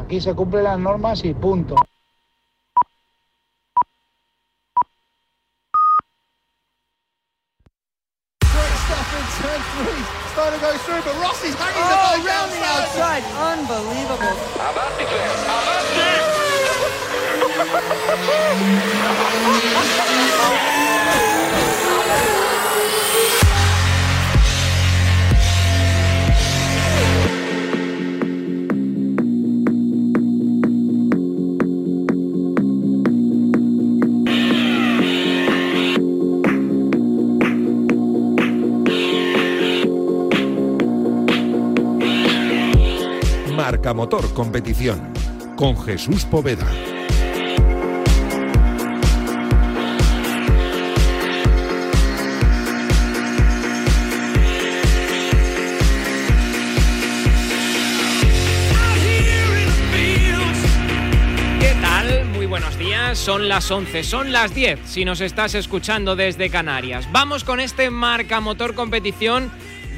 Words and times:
Aquí 0.00 0.20
se 0.20 0.34
cumplen 0.34 0.64
las 0.64 0.78
normas 0.78 1.24
y 1.24 1.34
punto. 1.34 1.76
Starting 10.32 10.60
Marca 43.70 43.94
Motor 43.94 44.34
Competición 44.34 45.12
con 45.54 45.80
Jesús 45.80 46.24
Poveda. 46.24 46.66
Son 63.14 63.48
las 63.48 63.70
11, 63.70 64.02
son 64.02 64.32
las 64.32 64.54
10 64.54 64.80
si 64.84 65.04
nos 65.04 65.20
estás 65.20 65.54
escuchando 65.54 66.16
desde 66.16 66.48
Canarias. 66.48 67.06
Vamos 67.12 67.44
con 67.44 67.60
este 67.60 67.90
marca 67.90 68.40
motor 68.40 68.74
competición 68.74 69.52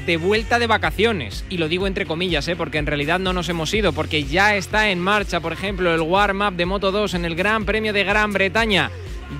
de 0.05 0.17
vuelta 0.17 0.59
de 0.59 0.67
vacaciones. 0.67 1.45
Y 1.49 1.57
lo 1.57 1.67
digo 1.67 1.87
entre 1.87 2.05
comillas, 2.05 2.47
¿eh? 2.47 2.55
porque 2.55 2.77
en 2.77 2.85
realidad 2.85 3.19
no 3.19 3.33
nos 3.33 3.49
hemos 3.49 3.73
ido, 3.73 3.93
porque 3.93 4.23
ya 4.23 4.55
está 4.55 4.89
en 4.89 4.99
marcha, 4.99 5.39
por 5.39 5.53
ejemplo, 5.53 5.93
el 5.93 6.01
warm-up 6.01 6.55
de 6.55 6.65
Moto 6.65 6.91
2 6.91 7.13
en 7.15 7.25
el 7.25 7.35
Gran 7.35 7.65
Premio 7.65 7.93
de 7.93 8.03
Gran 8.03 8.33
Bretaña 8.33 8.91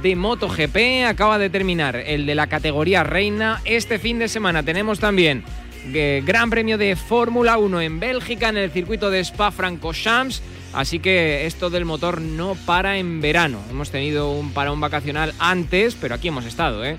de 0.02 0.16
MotoGP. 0.16 1.06
Acaba 1.08 1.38
de 1.38 1.50
terminar 1.50 1.96
el 1.96 2.26
de 2.26 2.36
la 2.36 2.48
categoría 2.48 3.04
reina. 3.04 3.62
Este 3.66 4.00
fin 4.00 4.20
de 4.20 4.28
semana 4.28 4.64
tenemos 4.64 5.00
también 5.00 5.44
eh, 5.94 6.24
Gran 6.26 6.50
Premio 6.50 6.78
de 6.78 6.96
Fórmula 6.96 7.58
1 7.58 7.82
en 7.82 8.00
Bélgica, 8.00 8.50
en 8.50 8.58
el 8.58 8.72
circuito 8.72 9.10
de 9.10 9.20
Spa-Francorchamps. 9.24 10.42
Así 10.74 11.00
que 11.00 11.46
esto 11.46 11.70
del 11.70 11.86
motor 11.86 12.20
no 12.20 12.56
para 12.66 12.98
en 12.98 13.22
verano. 13.22 13.60
Hemos 13.70 13.92
tenido 13.92 14.32
un 14.32 14.52
parón 14.54 14.80
vacacional 14.80 15.34
antes, 15.38 15.96
pero 15.96 16.16
aquí 16.16 16.30
hemos 16.30 16.46
estado, 16.46 16.84
¿eh? 16.84 16.98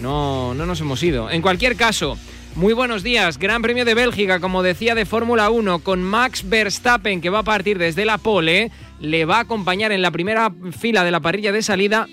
No, 0.00 0.54
no 0.54 0.66
nos 0.66 0.80
hemos 0.80 1.02
ido. 1.02 1.30
En 1.30 1.42
cualquier 1.42 1.74
caso, 1.74 2.18
muy 2.56 2.72
buenos 2.72 3.02
días. 3.02 3.38
Gran 3.38 3.60
Premio 3.60 3.84
de 3.84 3.94
Bélgica, 3.94 4.40
como 4.40 4.62
decía, 4.62 4.94
de 4.94 5.04
Fórmula 5.04 5.50
1, 5.50 5.80
con 5.80 6.02
Max 6.02 6.48
Verstappen, 6.48 7.20
que 7.20 7.30
va 7.30 7.40
a 7.40 7.44
partir 7.44 7.78
desde 7.78 8.06
la 8.06 8.18
pole. 8.18 8.70
Le 8.98 9.26
va 9.26 9.36
a 9.36 9.40
acompañar 9.40 9.92
en 9.92 10.00
la 10.00 10.10
primera 10.10 10.50
fila 10.78 11.04
de 11.04 11.10
la 11.10 11.20
parrilla 11.20 11.52
de 11.52 11.62
salida 11.62 12.06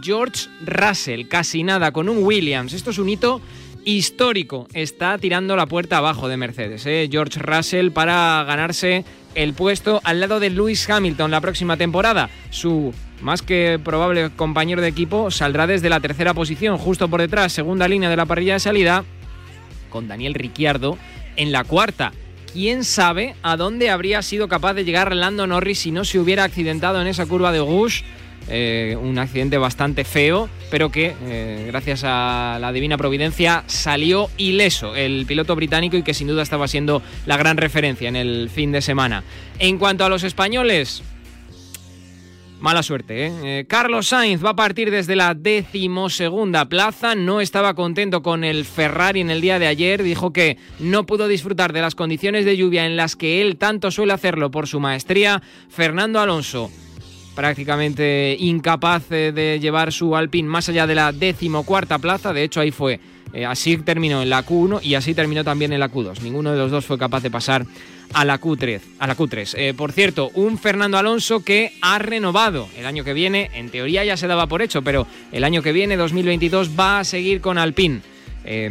George 0.00 0.48
Russell, 0.64 1.26
casi 1.26 1.64
nada, 1.64 1.90
con 1.90 2.08
un 2.08 2.24
Williams. 2.24 2.72
Esto 2.72 2.90
es 2.90 2.98
un 2.98 3.08
hito 3.08 3.40
histórico. 3.84 4.68
Está 4.72 5.18
tirando 5.18 5.56
la 5.56 5.66
puerta 5.66 5.98
abajo 5.98 6.28
de 6.28 6.36
Mercedes, 6.36 6.86
¿eh? 6.86 7.08
George 7.10 7.40
Russell, 7.40 7.90
para 7.90 8.44
ganarse 8.44 9.04
el 9.34 9.54
puesto 9.54 10.00
al 10.04 10.20
lado 10.20 10.38
de 10.38 10.50
Lewis 10.50 10.88
Hamilton 10.88 11.32
la 11.32 11.40
próxima 11.40 11.76
temporada. 11.76 12.30
Su 12.50 12.94
más 13.20 13.42
que 13.42 13.80
probable 13.82 14.30
compañero 14.30 14.82
de 14.82 14.88
equipo 14.88 15.30
saldrá 15.30 15.66
desde 15.66 15.88
la 15.88 16.00
tercera 16.00 16.34
posición, 16.34 16.78
justo 16.78 17.08
por 17.08 17.20
detrás, 17.20 17.52
segunda 17.52 17.88
línea 17.88 18.10
de 18.10 18.16
la 18.16 18.26
parrilla 18.26 18.54
de 18.54 18.60
salida, 18.60 19.04
con 19.94 20.08
Daniel 20.08 20.34
Ricciardo 20.34 20.98
en 21.36 21.52
la 21.52 21.62
cuarta. 21.62 22.12
¿Quién 22.52 22.82
sabe 22.82 23.36
a 23.42 23.56
dónde 23.56 23.90
habría 23.90 24.22
sido 24.22 24.48
capaz 24.48 24.74
de 24.74 24.84
llegar 24.84 25.14
Lando 25.14 25.46
Norris 25.46 25.78
si 25.78 25.92
no 25.92 26.04
se 26.04 26.18
hubiera 26.18 26.42
accidentado 26.42 27.00
en 27.00 27.06
esa 27.06 27.26
curva 27.26 27.52
de 27.52 27.60
Rouge? 27.60 28.02
Eh, 28.48 28.96
un 29.00 29.18
accidente 29.18 29.56
bastante 29.56 30.04
feo, 30.04 30.50
pero 30.70 30.90
que 30.90 31.14
eh, 31.22 31.64
gracias 31.68 32.02
a 32.04 32.58
la 32.60 32.72
divina 32.72 32.98
providencia 32.98 33.64
salió 33.68 34.28
ileso 34.36 34.96
el 34.96 35.24
piloto 35.26 35.56
británico 35.56 35.96
y 35.96 36.02
que 36.02 36.12
sin 36.12 36.26
duda 36.26 36.42
estaba 36.42 36.68
siendo 36.68 37.00
la 37.24 37.36
gran 37.36 37.56
referencia 37.56 38.08
en 38.08 38.16
el 38.16 38.50
fin 38.50 38.72
de 38.72 38.82
semana. 38.82 39.22
En 39.60 39.78
cuanto 39.78 40.04
a 40.04 40.08
los 40.08 40.24
españoles, 40.24 41.02
Mala 42.64 42.82
suerte, 42.82 43.26
¿eh? 43.26 43.32
Eh, 43.44 43.64
Carlos 43.68 44.08
Sainz 44.08 44.42
va 44.42 44.52
a 44.52 44.56
partir 44.56 44.90
desde 44.90 45.16
la 45.16 45.34
decimosegunda 45.34 46.64
plaza. 46.64 47.14
No 47.14 47.42
estaba 47.42 47.74
contento 47.74 48.22
con 48.22 48.42
el 48.42 48.64
Ferrari 48.64 49.20
en 49.20 49.28
el 49.28 49.42
día 49.42 49.58
de 49.58 49.66
ayer. 49.66 50.02
Dijo 50.02 50.32
que 50.32 50.56
no 50.78 51.04
pudo 51.04 51.28
disfrutar 51.28 51.74
de 51.74 51.82
las 51.82 51.94
condiciones 51.94 52.46
de 52.46 52.56
lluvia 52.56 52.86
en 52.86 52.96
las 52.96 53.16
que 53.16 53.42
él 53.42 53.58
tanto 53.58 53.90
suele 53.90 54.14
hacerlo 54.14 54.50
por 54.50 54.66
su 54.66 54.80
maestría. 54.80 55.42
Fernando 55.68 56.20
Alonso, 56.20 56.70
prácticamente 57.34 58.34
incapaz 58.40 59.12
eh, 59.12 59.32
de 59.32 59.60
llevar 59.60 59.92
su 59.92 60.16
Alpine 60.16 60.48
más 60.48 60.66
allá 60.70 60.86
de 60.86 60.94
la 60.94 61.12
decimocuarta 61.12 61.98
plaza. 61.98 62.32
De 62.32 62.44
hecho, 62.44 62.60
ahí 62.60 62.70
fue. 62.70 62.98
Así 63.46 63.76
terminó 63.76 64.22
en 64.22 64.30
la 64.30 64.46
Q1 64.46 64.80
y 64.82 64.94
así 64.94 65.12
terminó 65.12 65.44
también 65.44 65.74
en 65.74 65.80
la 65.80 65.90
Q2. 65.90 66.22
Ninguno 66.22 66.52
de 66.52 66.56
los 66.56 66.70
dos 66.70 66.86
fue 66.86 66.96
capaz 66.96 67.22
de 67.22 67.30
pasar 67.30 67.66
a 68.12 68.24
la 68.24 68.40
Q3. 68.40 68.80
A 68.98 69.06
la 69.06 69.16
Q3. 69.16 69.54
Eh, 69.56 69.74
por 69.74 69.92
cierto, 69.92 70.30
un 70.34 70.58
Fernando 70.58 70.98
Alonso 70.98 71.44
que 71.44 71.72
ha 71.80 71.98
renovado 71.98 72.68
el 72.76 72.86
año 72.86 73.04
que 73.04 73.12
viene. 73.12 73.50
En 73.54 73.70
teoría 73.70 74.04
ya 74.04 74.16
se 74.16 74.26
daba 74.26 74.46
por 74.46 74.62
hecho, 74.62 74.82
pero 74.82 75.06
el 75.32 75.44
año 75.44 75.62
que 75.62 75.72
viene, 75.72 75.96
2022, 75.96 76.70
va 76.78 77.00
a 77.00 77.04
seguir 77.04 77.40
con 77.40 77.58
Alpine. 77.58 78.00
Eh, 78.44 78.70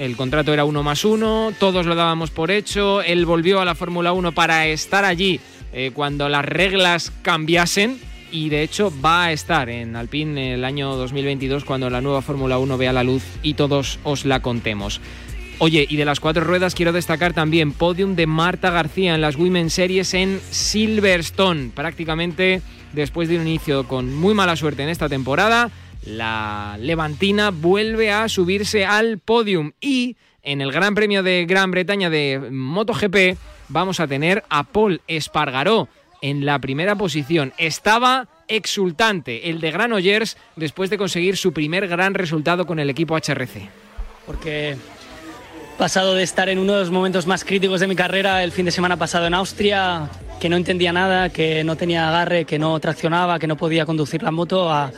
el 0.00 0.16
contrato 0.16 0.54
era 0.54 0.64
uno 0.64 0.82
más 0.82 1.04
uno, 1.04 1.52
todos 1.58 1.84
lo 1.84 1.94
dábamos 1.94 2.30
por 2.30 2.50
hecho. 2.50 3.02
Él 3.02 3.26
volvió 3.26 3.60
a 3.60 3.66
la 3.66 3.74
Fórmula 3.74 4.14
1 4.14 4.32
para 4.32 4.66
estar 4.66 5.04
allí 5.04 5.40
eh, 5.74 5.90
cuando 5.92 6.28
las 6.30 6.42
reglas 6.42 7.12
cambiasen. 7.20 7.98
Y 8.32 8.48
de 8.48 8.62
hecho 8.62 8.90
va 9.04 9.24
a 9.24 9.32
estar 9.32 9.68
en 9.68 9.96
Alpine 9.96 10.54
el 10.54 10.64
año 10.64 10.94
2022 10.94 11.64
cuando 11.64 11.90
la 11.90 12.00
nueva 12.00 12.22
Fórmula 12.22 12.58
1 12.58 12.78
vea 12.78 12.94
la 12.94 13.04
luz 13.04 13.24
y 13.42 13.54
todos 13.54 13.98
os 14.04 14.24
la 14.24 14.40
contemos. 14.40 15.02
Oye, 15.62 15.86
y 15.86 15.96
de 15.98 16.06
las 16.06 16.20
cuatro 16.20 16.42
ruedas 16.42 16.74
quiero 16.74 16.90
destacar 16.90 17.34
también 17.34 17.72
podium 17.72 18.16
de 18.16 18.26
Marta 18.26 18.70
García 18.70 19.14
en 19.14 19.20
las 19.20 19.36
Women 19.36 19.68
Series 19.68 20.14
en 20.14 20.40
Silverstone. 20.50 21.70
Prácticamente 21.74 22.62
después 22.94 23.28
de 23.28 23.36
un 23.36 23.46
inicio 23.46 23.86
con 23.86 24.14
muy 24.14 24.32
mala 24.32 24.56
suerte 24.56 24.84
en 24.84 24.88
esta 24.88 25.10
temporada, 25.10 25.70
la 26.06 26.78
Levantina 26.80 27.50
vuelve 27.50 28.10
a 28.10 28.30
subirse 28.30 28.86
al 28.86 29.18
podium 29.18 29.72
y 29.82 30.16
en 30.42 30.62
el 30.62 30.72
Gran 30.72 30.94
Premio 30.94 31.22
de 31.22 31.44
Gran 31.44 31.70
Bretaña 31.70 32.08
de 32.08 32.40
MotoGP 32.50 33.36
vamos 33.68 34.00
a 34.00 34.06
tener 34.06 34.42
a 34.48 34.64
Paul 34.64 35.02
Espargaró 35.08 35.88
en 36.22 36.46
la 36.46 36.58
primera 36.58 36.96
posición. 36.96 37.52
Estaba 37.58 38.28
exultante 38.48 39.50
el 39.50 39.60
de 39.60 39.72
Granollers 39.72 40.38
después 40.56 40.88
de 40.88 40.96
conseguir 40.96 41.36
su 41.36 41.52
primer 41.52 41.86
gran 41.86 42.14
resultado 42.14 42.66
con 42.66 42.78
el 42.78 42.88
equipo 42.88 43.14
HRC. 43.14 43.68
Porque 44.24 44.78
pasado 45.80 46.14
de 46.14 46.22
estar 46.22 46.50
en 46.50 46.58
uno 46.58 46.74
de 46.74 46.80
los 46.80 46.90
momentos 46.90 47.26
más 47.26 47.42
críticos 47.42 47.80
de 47.80 47.86
mi 47.86 47.96
carrera 47.96 48.44
el 48.44 48.52
fin 48.52 48.66
de 48.66 48.70
semana 48.70 48.98
pasado 48.98 49.26
en 49.26 49.32
Austria, 49.32 50.10
que 50.38 50.50
no 50.50 50.56
entendía 50.56 50.92
nada, 50.92 51.30
que 51.30 51.64
no 51.64 51.74
tenía 51.74 52.06
agarre, 52.06 52.44
que 52.44 52.58
no 52.58 52.78
traccionaba, 52.80 53.38
que 53.38 53.46
no 53.46 53.56
podía 53.56 53.86
conducir 53.86 54.22
la 54.22 54.30
moto, 54.30 54.70
a, 54.70 54.92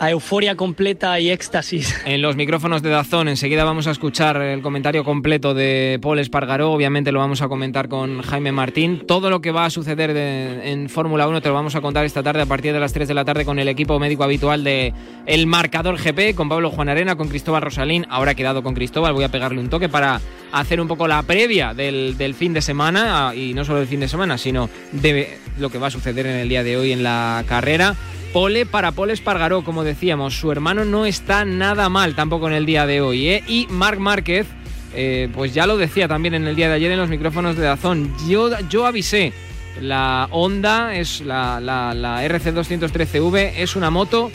a 0.00 0.10
euforia 0.10 0.54
completa 0.56 1.18
y 1.20 1.30
éxtasis. 1.30 1.94
En 2.06 2.22
los 2.22 2.36
micrófonos 2.36 2.82
de 2.82 2.90
Dazón 2.90 3.28
enseguida 3.28 3.64
vamos 3.64 3.86
a 3.86 3.90
escuchar 3.90 4.40
el 4.40 4.62
comentario 4.62 5.04
completo 5.04 5.54
de 5.54 5.98
Paul 6.00 6.18
Espargaró, 6.18 6.72
obviamente 6.72 7.12
lo 7.12 7.18
vamos 7.18 7.42
a 7.42 7.48
comentar 7.48 7.88
con 7.88 8.22
Jaime 8.22 8.52
Martín. 8.52 9.02
Todo 9.06 9.30
lo 9.30 9.40
que 9.40 9.50
va 9.50 9.64
a 9.66 9.70
suceder 9.70 10.14
de- 10.14 10.70
en 10.72 10.88
Fórmula 10.88 11.26
1 11.28 11.40
te 11.42 11.48
lo 11.48 11.54
vamos 11.54 11.74
a 11.74 11.80
contar 11.80 12.04
esta 12.04 12.22
tarde 12.22 12.42
a 12.42 12.46
partir 12.46 12.72
de 12.72 12.80
las 12.80 12.92
3 12.92 13.08
de 13.08 13.14
la 13.14 13.24
tarde 13.24 13.44
con 13.44 13.58
el 13.58 13.68
equipo 13.68 13.98
médico 13.98 14.24
habitual 14.24 14.64
de 14.64 14.92
El 15.26 15.46
Marcador 15.46 15.96
GP, 15.98 16.34
con 16.34 16.48
Pablo 16.48 16.70
Juan 16.70 16.88
Arena, 16.88 17.16
con 17.16 17.28
Cristóbal 17.28 17.62
Rosalín. 17.62 18.06
Ahora 18.08 18.32
he 18.32 18.34
quedado 18.36 18.62
con 18.62 18.74
Cristóbal, 18.74 19.12
voy 19.12 19.24
a 19.24 19.28
pegarle 19.30 19.60
un 19.60 19.68
toque 19.68 19.88
para 19.88 20.20
hacer 20.52 20.80
un 20.80 20.88
poco 20.88 21.06
la 21.08 21.22
previa 21.22 21.74
del, 21.74 22.16
del 22.16 22.34
fin 22.34 22.52
de 22.54 22.62
semana, 22.62 23.32
y 23.34 23.52
no 23.54 23.64
solo 23.64 23.78
del 23.80 23.88
fin 23.88 24.00
de 24.00 24.08
semana, 24.08 24.38
sino 24.38 24.70
de 24.92 25.36
lo 25.58 25.68
que 25.70 25.78
va 25.78 25.88
a 25.88 25.90
suceder 25.90 26.26
en 26.26 26.36
el 26.36 26.48
día 26.48 26.62
de 26.62 26.76
hoy 26.76 26.92
en 26.92 27.02
la 27.02 27.44
carrera. 27.48 27.94
Pole 28.32 28.66
para 28.66 28.92
Paul 28.92 29.10
Espargaró, 29.10 29.62
como 29.64 29.84
decíamos. 29.84 30.38
Su 30.38 30.52
hermano 30.52 30.84
no 30.84 31.06
está 31.06 31.44
nada 31.44 31.88
mal 31.88 32.14
tampoco 32.14 32.48
en 32.48 32.54
el 32.54 32.66
día 32.66 32.86
de 32.86 33.00
hoy. 33.00 33.28
¿eh? 33.28 33.42
Y 33.46 33.66
Marc 33.70 33.98
Márquez, 33.98 34.46
eh, 34.94 35.28
pues 35.34 35.54
ya 35.54 35.66
lo 35.66 35.76
decía 35.76 36.08
también 36.08 36.34
en 36.34 36.46
el 36.46 36.56
día 36.56 36.68
de 36.68 36.74
ayer 36.74 36.90
en 36.92 36.98
los 36.98 37.08
micrófonos 37.08 37.56
de 37.56 37.62
Dazón. 37.64 38.14
Yo, 38.28 38.50
yo 38.68 38.86
avisé. 38.86 39.32
La 39.80 40.28
Honda 40.32 40.94
es 40.96 41.20
la, 41.20 41.60
la, 41.60 41.94
la 41.94 42.26
RC213V, 42.26 43.52
es 43.58 43.76
una 43.76 43.90
moto 43.90 44.32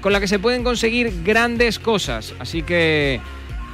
con 0.00 0.12
la 0.12 0.20
que 0.20 0.28
se 0.28 0.38
pueden 0.38 0.64
conseguir 0.64 1.22
grandes 1.24 1.78
cosas. 1.78 2.34
Así 2.40 2.62
que 2.62 3.20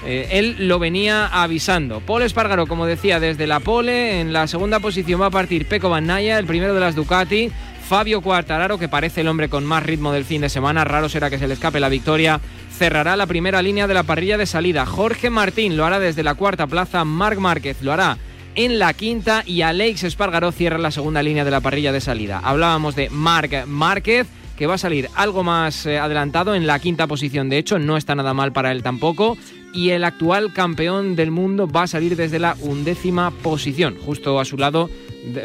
eh, 0.05 0.29
él 0.33 0.69
lo 0.69 0.79
venía 0.79 1.27
avisando. 1.27 2.01
Paul 2.01 2.23
Espargaro, 2.23 2.67
como 2.67 2.87
decía, 2.87 3.21
desde 3.21 3.47
la 3.47 3.61
pole, 3.61 4.21
en 4.21 4.33
la 4.33 4.47
segunda 4.47 4.81
posición 4.81 5.21
va 5.21 5.27
a 5.27 5.31
partir 5.31 5.67
Peco 5.67 5.89
Van 5.89 6.07
Naya, 6.07 6.39
el 6.39 6.47
primero 6.47 6.75
de 6.75 6.81
las 6.81 6.95
Ducati. 6.95 7.51
Fabio 7.89 8.23
Quartararo, 8.23 8.79
que 8.79 8.89
parece 8.89 9.21
el 9.21 9.29
hombre 9.29 9.49
con 9.49 9.65
más 9.65 9.83
ritmo 9.83 10.11
del 10.13 10.25
fin 10.25 10.41
de 10.41 10.49
semana, 10.49 10.85
raro 10.85 11.09
será 11.09 11.29
que 11.29 11.39
se 11.39 11.47
le 11.47 11.55
escape 11.55 11.81
la 11.81 11.91
victoria, 11.91 12.41
cerrará 12.73 13.15
la 13.15 13.27
primera 13.27 13.61
línea 13.61 13.87
de 13.87 13.95
la 13.95 14.03
parrilla 14.05 14.39
de 14.39 14.47
salida. 14.47 14.87
Jorge 14.87 15.29
Martín 15.29 15.77
lo 15.77 15.85
hará 15.85 15.99
desde 15.99 16.23
la 16.23 16.35
cuarta 16.35 16.67
plaza, 16.67 17.05
Marc 17.05 17.39
Márquez 17.39 17.83
lo 17.83 17.93
hará 17.93 18.17
en 18.55 18.79
la 18.79 18.95
quinta 18.95 19.43
y 19.47 19.63
Alex 19.63 20.05
Espargaró 20.05 20.53
cierra 20.53 20.79
la 20.79 20.91
segunda 20.91 21.23
línea 21.23 21.45
de 21.45 21.51
la 21.51 21.61
parrilla 21.61 21.93
de 21.93 22.01
salida. 22.01 22.41
Hablábamos 22.43 22.95
de 22.97 23.11
Marc 23.11 23.67
Márquez 23.67 24.27
que 24.57 24.67
va 24.67 24.75
a 24.75 24.79
salir 24.79 25.09
algo 25.15 25.43
más 25.43 25.87
eh, 25.87 25.99
adelantado 25.99 26.55
en 26.55 26.67
la 26.67 26.79
quinta 26.79 27.07
posición. 27.07 27.49
De 27.49 27.59
hecho, 27.59 27.79
no 27.79 27.97
está 27.97 28.15
nada 28.15 28.35
mal 28.35 28.53
para 28.53 28.73
él 28.73 28.83
tampoco. 28.83 29.37
Y 29.73 29.91
el 29.91 30.05
actual 30.05 30.53
campeón 30.53 31.17
del 31.17 31.33
mundo 31.33 31.67
va 31.67 31.83
a 31.83 31.87
salir 31.89 32.17
desde 32.17 32.39
la 32.39 32.57
undécima 32.61 33.33
posición, 33.33 33.97
justo 33.99 34.39
a 34.39 34.45
su 34.45 34.57
lado 34.57 34.89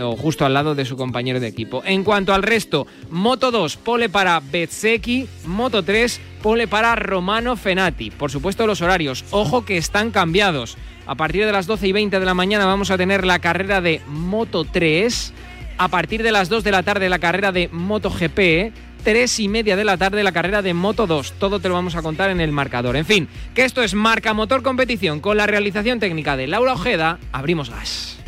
o 0.02 0.16
justo 0.16 0.46
al 0.46 0.54
lado 0.54 0.76
de 0.76 0.86
su 0.86 0.98
compañero 0.98 1.40
de 1.40 1.48
equipo. 1.48 1.82
En 1.86 2.04
cuanto 2.04 2.34
al 2.34 2.44
resto, 2.44 2.86
Moto 3.10 3.50
2, 3.50 3.78
pole 3.78 4.10
para 4.10 4.40
Bezzecchi, 4.40 5.28
Moto 5.46 5.84
3, 5.84 6.20
pole 6.42 6.68
para 6.68 6.96
Romano 6.96 7.56
Fenati. 7.56 8.12
Por 8.12 8.30
supuesto, 8.30 8.68
los 8.68 8.82
horarios, 8.82 9.26
ojo 9.32 9.66
que 9.66 9.78
están 9.78 10.12
cambiados. 10.12 10.78
A 11.08 11.16
partir 11.16 11.46
de 11.46 11.52
las 11.52 11.66
12 11.66 11.88
y 11.88 11.92
20 11.92 12.20
de 12.20 12.26
la 12.26 12.34
mañana 12.34 12.66
vamos 12.66 12.92
a 12.92 12.98
tener 12.98 13.26
la 13.26 13.40
carrera 13.40 13.82
de 13.82 14.02
Moto 14.08 14.64
3. 14.64 15.34
A 15.78 15.88
partir 15.88 16.24
de 16.24 16.32
las 16.32 16.50
2 16.50 16.64
de 16.64 16.72
la 16.72 16.84
tarde 16.84 17.10
la 17.10 17.20
carrera 17.20 17.52
de 17.52 17.70
MotoGP 17.72 18.89
3 19.04 19.40
y 19.40 19.48
media 19.48 19.76
de 19.76 19.86
la 19.86 19.98
tarde 19.98 20.24
la 20.24 20.32
carrera 20.32 20.62
de 20.62 20.74
Moto 20.74 21.08
2. 21.08 21.34
Todo 21.40 21.60
te 21.60 21.70
lo 21.70 21.76
vamos 21.76 21.96
a 21.96 22.02
contar 22.02 22.30
en 22.30 22.42
el 22.42 22.52
marcador. 22.52 22.96
En 22.96 23.06
fin, 23.06 23.28
que 23.54 23.66
esto 23.66 23.82
es 23.82 23.94
Marca 23.94 24.34
Motor 24.34 24.64
Competición 24.64 25.20
con 25.20 25.38
la 25.38 25.48
realización 25.48 26.00
técnica 26.00 26.38
de 26.38 26.48
Laura 26.48 26.74
Ojeda. 26.74 27.20
Abrimos 27.32 27.70
gas. 27.70 28.20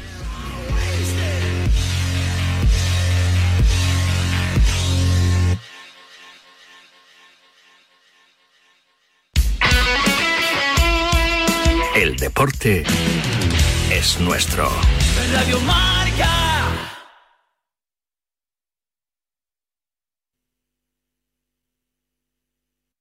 El 11.96 12.16
deporte 12.16 12.84
es 13.92 14.20
nuestro. 14.22 14.68
Radio 15.34 15.60
Marca. 15.60 16.51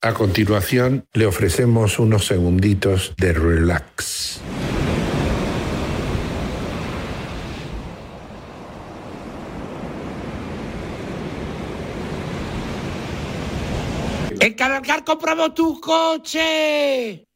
A 0.02 0.14
continuación, 0.14 1.04
le 1.12 1.26
ofrecemos 1.26 1.98
unos 1.98 2.24
segunditos 2.24 3.12
de 3.18 3.34
relax. 3.34 4.40
En 14.40 14.54
Canalcar 14.54 15.04
compramos 15.04 15.52
tu 15.52 15.78
coche. 15.78 17.26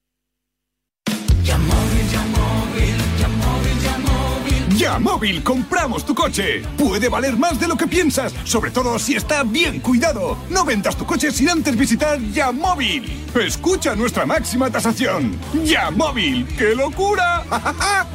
Ya 4.84 4.98
móvil, 4.98 5.42
compramos 5.42 6.04
tu 6.04 6.14
coche. 6.14 6.60
Puede 6.76 7.08
valer 7.08 7.38
más 7.38 7.58
de 7.58 7.66
lo 7.66 7.74
que 7.74 7.86
piensas, 7.86 8.34
sobre 8.44 8.70
todo 8.70 8.98
si 8.98 9.14
está 9.14 9.42
bien 9.42 9.80
cuidado. 9.80 10.36
No 10.50 10.62
vendas 10.62 10.94
tu 10.94 11.06
coche 11.06 11.30
sin 11.30 11.48
antes 11.48 11.74
visitar 11.74 12.20
Ya 12.34 12.52
móvil. 12.52 13.24
Escucha 13.34 13.96
nuestra 13.96 14.26
máxima 14.26 14.70
tasación. 14.70 15.38
Ya 15.64 15.90
móvil, 15.90 16.46
qué 16.58 16.74
locura. 16.74 17.44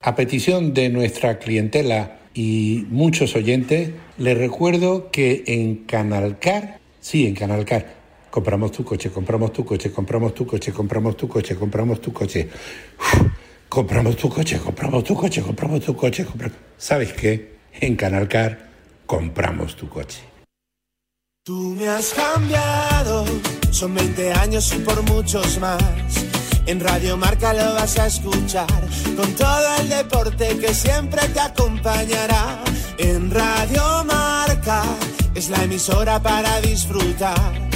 A 0.00 0.14
petición 0.16 0.74
de 0.74 0.88
nuestra 0.88 1.38
clientela 1.38 2.18
y 2.34 2.84
muchos 2.90 3.36
oyentes, 3.36 3.90
les 4.18 4.36
recuerdo 4.36 5.12
que 5.12 5.44
en 5.46 5.84
Canalcar, 5.84 6.80
sí, 7.00 7.28
en 7.28 7.36
Canalcar, 7.36 7.94
compramos 8.34 8.72
tu 8.72 8.82
coche, 8.82 9.10
compramos 9.12 9.52
tu 9.52 9.64
coche, 9.64 9.92
compramos 9.92 10.34
tu 10.34 10.44
coche, 10.44 10.72
compramos 10.72 11.16
tu 11.16 11.28
coche, 11.28 11.54
compramos 11.54 12.00
tu 12.00 12.12
coche. 12.12 12.50
Uf, 12.98 13.22
compramos 13.68 14.16
tu 14.16 14.28
coche, 14.28 14.58
compramos 14.58 15.04
tu 15.04 15.14
coche, 15.14 15.40
compramos 15.40 15.80
tu 15.80 15.94
coche, 15.94 16.24
compramos... 16.24 16.58
¿Sabes 16.76 17.12
qué? 17.12 17.58
En 17.80 17.94
Canalcar 17.94 18.70
compramos 19.06 19.76
tu 19.76 19.88
coche. 19.88 20.20
Tú 21.44 21.76
me 21.78 21.86
has 21.86 22.12
cambiado, 22.12 23.24
son 23.70 23.94
20 23.94 24.32
años 24.32 24.74
y 24.74 24.78
por 24.80 25.00
muchos 25.04 25.60
más. 25.60 25.84
En 26.66 26.80
Radio 26.80 27.16
Marca 27.16 27.54
lo 27.54 27.74
vas 27.74 27.96
a 28.00 28.08
escuchar, 28.08 28.80
con 29.14 29.32
todo 29.34 29.76
el 29.78 29.88
deporte 29.90 30.58
que 30.58 30.74
siempre 30.74 31.22
te 31.28 31.38
acompañará. 31.38 32.64
En 32.98 33.30
Radio 33.30 34.02
Marca 34.04 34.82
es 35.36 35.50
la 35.50 35.62
emisora 35.62 36.20
para 36.20 36.60
disfrutar 36.62 37.73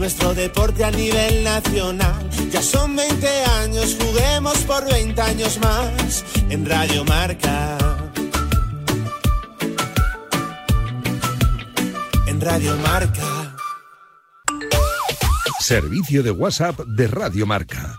nuestro 0.00 0.32
deporte 0.32 0.82
a 0.82 0.90
nivel 0.90 1.44
nacional. 1.44 2.30
Ya 2.50 2.62
son 2.62 2.96
20 2.96 3.28
años, 3.62 3.98
juguemos 4.00 4.56
por 4.60 4.90
20 4.90 5.20
años 5.20 5.58
más 5.58 6.24
en 6.48 6.64
Radio 6.64 7.04
Marca. 7.04 7.76
En 12.26 12.40
Radio 12.40 12.76
Marca. 12.78 13.54
Servicio 15.60 16.22
de 16.22 16.30
WhatsApp 16.30 16.80
de 16.80 17.06
Radio 17.06 17.46
Marca. 17.46 17.98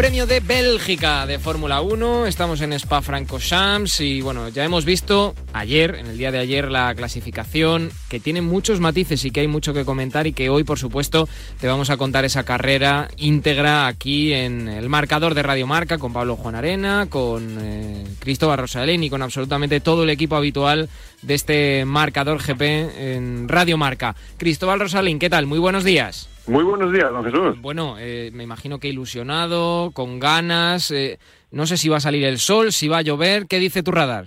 Premio 0.00 0.24
de 0.24 0.40
Bélgica 0.40 1.26
de 1.26 1.38
Fórmula 1.38 1.82
1. 1.82 2.24
Estamos 2.24 2.62
en 2.62 2.72
Spa 2.72 3.02
Francorchamps 3.02 4.00
y 4.00 4.22
bueno, 4.22 4.48
ya 4.48 4.64
hemos 4.64 4.86
visto 4.86 5.34
ayer, 5.52 5.94
en 5.96 6.06
el 6.06 6.16
día 6.16 6.32
de 6.32 6.38
ayer, 6.38 6.70
la 6.70 6.94
clasificación 6.94 7.90
que 8.08 8.18
tiene 8.18 8.40
muchos 8.40 8.80
matices 8.80 9.22
y 9.26 9.30
que 9.30 9.40
hay 9.40 9.46
mucho 9.46 9.74
que 9.74 9.84
comentar 9.84 10.26
y 10.26 10.32
que 10.32 10.48
hoy, 10.48 10.64
por 10.64 10.78
supuesto, 10.78 11.28
te 11.60 11.66
vamos 11.66 11.90
a 11.90 11.98
contar 11.98 12.24
esa 12.24 12.44
carrera 12.44 13.10
íntegra 13.18 13.88
aquí 13.88 14.32
en 14.32 14.68
el 14.68 14.88
marcador 14.88 15.34
de 15.34 15.42
Radio 15.42 15.66
Marca 15.66 15.98
con 15.98 16.14
Pablo 16.14 16.36
Juan 16.36 16.54
Arena, 16.54 17.06
con 17.10 17.58
eh, 17.60 18.06
Cristóbal 18.20 18.56
Rosalén 18.56 19.04
y 19.04 19.10
con 19.10 19.20
absolutamente 19.20 19.80
todo 19.80 20.04
el 20.04 20.10
equipo 20.10 20.34
habitual 20.34 20.88
de 21.20 21.34
este 21.34 21.84
marcador 21.84 22.42
GP 22.42 22.62
en 22.62 23.48
Radio 23.50 23.76
Marca. 23.76 24.16
Cristóbal 24.38 24.80
Rosalín, 24.80 25.18
¿qué 25.18 25.28
tal? 25.28 25.44
Muy 25.44 25.58
buenos 25.58 25.84
días. 25.84 26.30
Muy 26.50 26.64
buenos 26.64 26.92
días, 26.92 27.08
don 27.12 27.24
Jesús. 27.24 27.60
Bueno, 27.60 27.94
eh, 28.00 28.30
me 28.32 28.42
imagino 28.42 28.80
que 28.80 28.88
ilusionado, 28.88 29.92
con 29.92 30.18
ganas. 30.18 30.90
eh, 30.90 31.20
no 31.52 31.64
sé 31.64 31.76
si 31.76 31.88
va 31.88 31.98
a 31.98 32.00
salir 32.00 32.24
el 32.24 32.38
sol, 32.38 32.72
si 32.72 32.88
va 32.88 32.98
a 32.98 33.02
llover. 33.02 33.46
¿Qué 33.46 33.60
dice 33.60 33.84
tu 33.84 33.92
radar? 33.92 34.26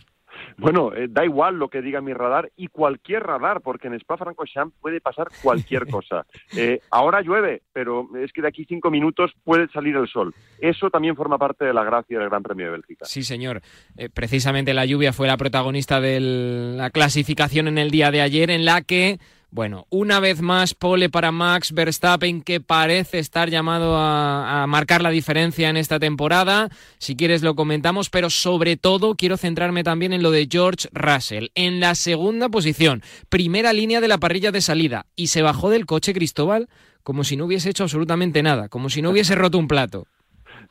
Bueno, 0.58 0.94
eh, 0.96 1.08
da 1.10 1.26
igual 1.26 1.56
lo 1.56 1.68
que 1.68 1.82
diga 1.82 2.00
mi 2.00 2.14
radar 2.14 2.50
y 2.56 2.68
cualquier 2.68 3.24
radar, 3.24 3.60
porque 3.60 3.88
en 3.88 3.96
Spa-Francorchamps 3.96 4.74
puede 4.80 5.02
pasar 5.02 5.28
cualquier 5.42 5.86
cosa. 5.90 6.26
Eh, 6.56 6.80
ahora 6.92 7.22
llueve, 7.22 7.64
pero 7.74 8.08
es 8.24 8.32
que 8.32 8.42
de 8.42 8.48
aquí 8.48 8.64
cinco 8.70 8.90
minutos 8.90 9.32
puede 9.44 9.68
salir 9.74 9.98
el 9.98 10.08
sol. 10.08 10.34
Eso 10.60 10.90
también 10.90 11.18
forma 11.18 11.38
parte 11.38 11.66
de 11.66 11.74
la 11.74 11.84
gracia 11.84 12.20
del 12.20 12.30
Gran 12.30 12.42
Premio 12.44 12.68
de 12.68 12.72
Bélgica. 12.72 13.04
Sí, 13.06 13.24
señor. 13.24 13.62
Eh, 13.98 14.08
precisamente 14.08 14.74
la 14.74 14.86
lluvia 14.86 15.12
fue 15.12 15.28
la 15.28 15.36
protagonista 15.36 16.00
de 16.00 16.22
la 16.22 16.90
clasificación 16.90 17.68
en 17.68 17.78
el 17.80 17.92
día 17.92 18.12
de 18.12 18.22
ayer, 18.22 18.50
en 18.50 18.64
la 18.64 18.82
que 18.82 19.20
bueno, 19.54 19.86
una 19.92 20.20
vez 20.20 20.42
más 20.42 20.74
pole 20.74 21.12
para 21.12 21.32
Max 21.32 21.74
Verstappen 21.74 22.42
que 22.42 22.60
parece 22.60 23.20
estar 23.20 23.52
llamado 23.52 23.96
a, 23.96 24.66
marcar 24.68 25.04
la 25.04 25.12
diferencia 25.12 25.70
en 25.70 25.78
esta 25.78 26.00
temporada. 26.00 26.70
Si 26.98 27.16
quieres 27.16 27.44
lo 27.44 27.54
comentamos, 27.54 28.10
pero 28.10 28.32
sobre 28.32 28.78
todo 28.78 29.14
quiero 29.14 29.38
centrarme 29.38 29.84
también 29.84 30.12
en 30.12 30.24
lo 30.24 30.32
de 30.32 30.48
George 30.50 30.90
Russell. 30.92 31.50
En 31.54 31.80
la 31.80 31.94
segunda 31.94 32.50
posición, 32.50 33.04
primera 33.30 33.74
línea 33.74 34.02
de 34.02 34.08
la 34.08 34.18
parrilla 34.18 34.52
de 34.52 34.62
salida 34.62 35.06
y 35.16 35.28
se 35.28 35.44
bajó 35.44 35.70
del 35.70 35.86
coche 35.86 36.16
Cristóbal 36.16 36.68
como 37.04 37.24
si 37.24 37.38
no 37.38 37.46
hubiese 37.46 37.70
hecho 37.70 37.84
absolutamente 37.84 38.42
nada, 38.42 38.70
como 38.70 38.90
si 38.90 39.04
no 39.04 39.12
hubiese 39.12 39.36
roto 39.36 39.60
un 39.60 39.68
plato. 39.68 40.08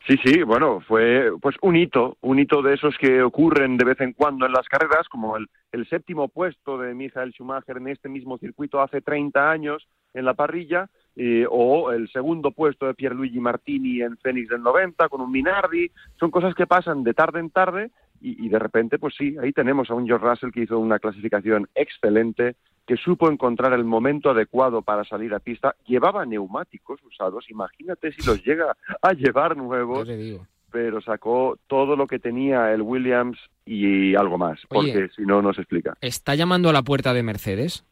Sí, 0.07 0.17
sí, 0.23 0.43
bueno, 0.43 0.79
fue 0.81 1.31
pues 1.41 1.55
un 1.61 1.75
hito, 1.75 2.17
un 2.21 2.39
hito 2.39 2.61
de 2.61 2.73
esos 2.73 2.97
que 2.97 3.21
ocurren 3.21 3.77
de 3.77 3.85
vez 3.85 4.01
en 4.01 4.13
cuando 4.13 4.45
en 4.45 4.51
las 4.51 4.67
carreras, 4.67 5.07
como 5.09 5.37
el, 5.37 5.47
el 5.71 5.87
séptimo 5.87 6.27
puesto 6.27 6.77
de 6.77 6.93
Michael 6.93 7.31
Schumacher 7.33 7.77
en 7.77 7.87
este 7.87 8.09
mismo 8.09 8.37
circuito 8.37 8.81
hace 8.81 9.01
30 9.01 9.49
años 9.49 9.87
en 10.13 10.25
la 10.25 10.33
parrilla, 10.33 10.89
o 11.49 11.91
el 11.91 12.09
segundo 12.09 12.51
puesto 12.51 12.87
de 12.87 12.95
Pierluigi 12.95 13.39
Martini 13.39 14.01
en 14.01 14.17
Phoenix 14.17 14.49
del 14.49 14.63
90 14.63 15.09
con 15.09 15.21
un 15.21 15.31
Minardi, 15.31 15.91
son 16.19 16.31
cosas 16.31 16.55
que 16.55 16.67
pasan 16.67 17.03
de 17.03 17.13
tarde 17.13 17.39
en 17.39 17.49
tarde 17.49 17.91
y, 18.23 18.45
y 18.45 18.49
de 18.49 18.57
repente, 18.57 18.97
pues 18.97 19.13
sí, 19.17 19.35
ahí 19.41 19.51
tenemos 19.51 19.89
a 19.89 19.93
un 19.93 20.07
George 20.07 20.25
Russell 20.25 20.51
que 20.51 20.61
hizo 20.61 20.79
una 20.79 20.97
clasificación 20.97 21.67
excelente, 21.75 22.55
que 22.87 22.95
supo 22.95 23.29
encontrar 23.29 23.73
el 23.73 23.83
momento 23.83 24.29
adecuado 24.29 24.81
para 24.81 25.03
salir 25.03 25.33
a 25.33 25.39
pista. 25.39 25.75
Llevaba 25.85 26.25
neumáticos 26.25 27.01
usados, 27.03 27.49
imagínate 27.49 28.13
si 28.13 28.25
los 28.25 28.43
llega 28.43 28.75
a 29.01 29.13
llevar 29.13 29.57
nuevos. 29.57 30.07
Pero 30.71 31.01
sacó 31.01 31.59
todo 31.67 31.95
lo 31.95 32.07
que 32.07 32.17
tenía 32.17 32.73
el 32.73 32.81
Williams 32.81 33.37
y 33.63 34.15
algo 34.15 34.39
más, 34.39 34.59
porque 34.67 35.09
si 35.15 35.21
no, 35.21 35.41
no 35.41 35.53
se 35.53 35.61
explica. 35.61 35.95
¿Está 36.01 36.33
llamando 36.33 36.69
a 36.69 36.73
la 36.73 36.81
puerta 36.81 37.13
de 37.13 37.21
Mercedes? 37.21 37.85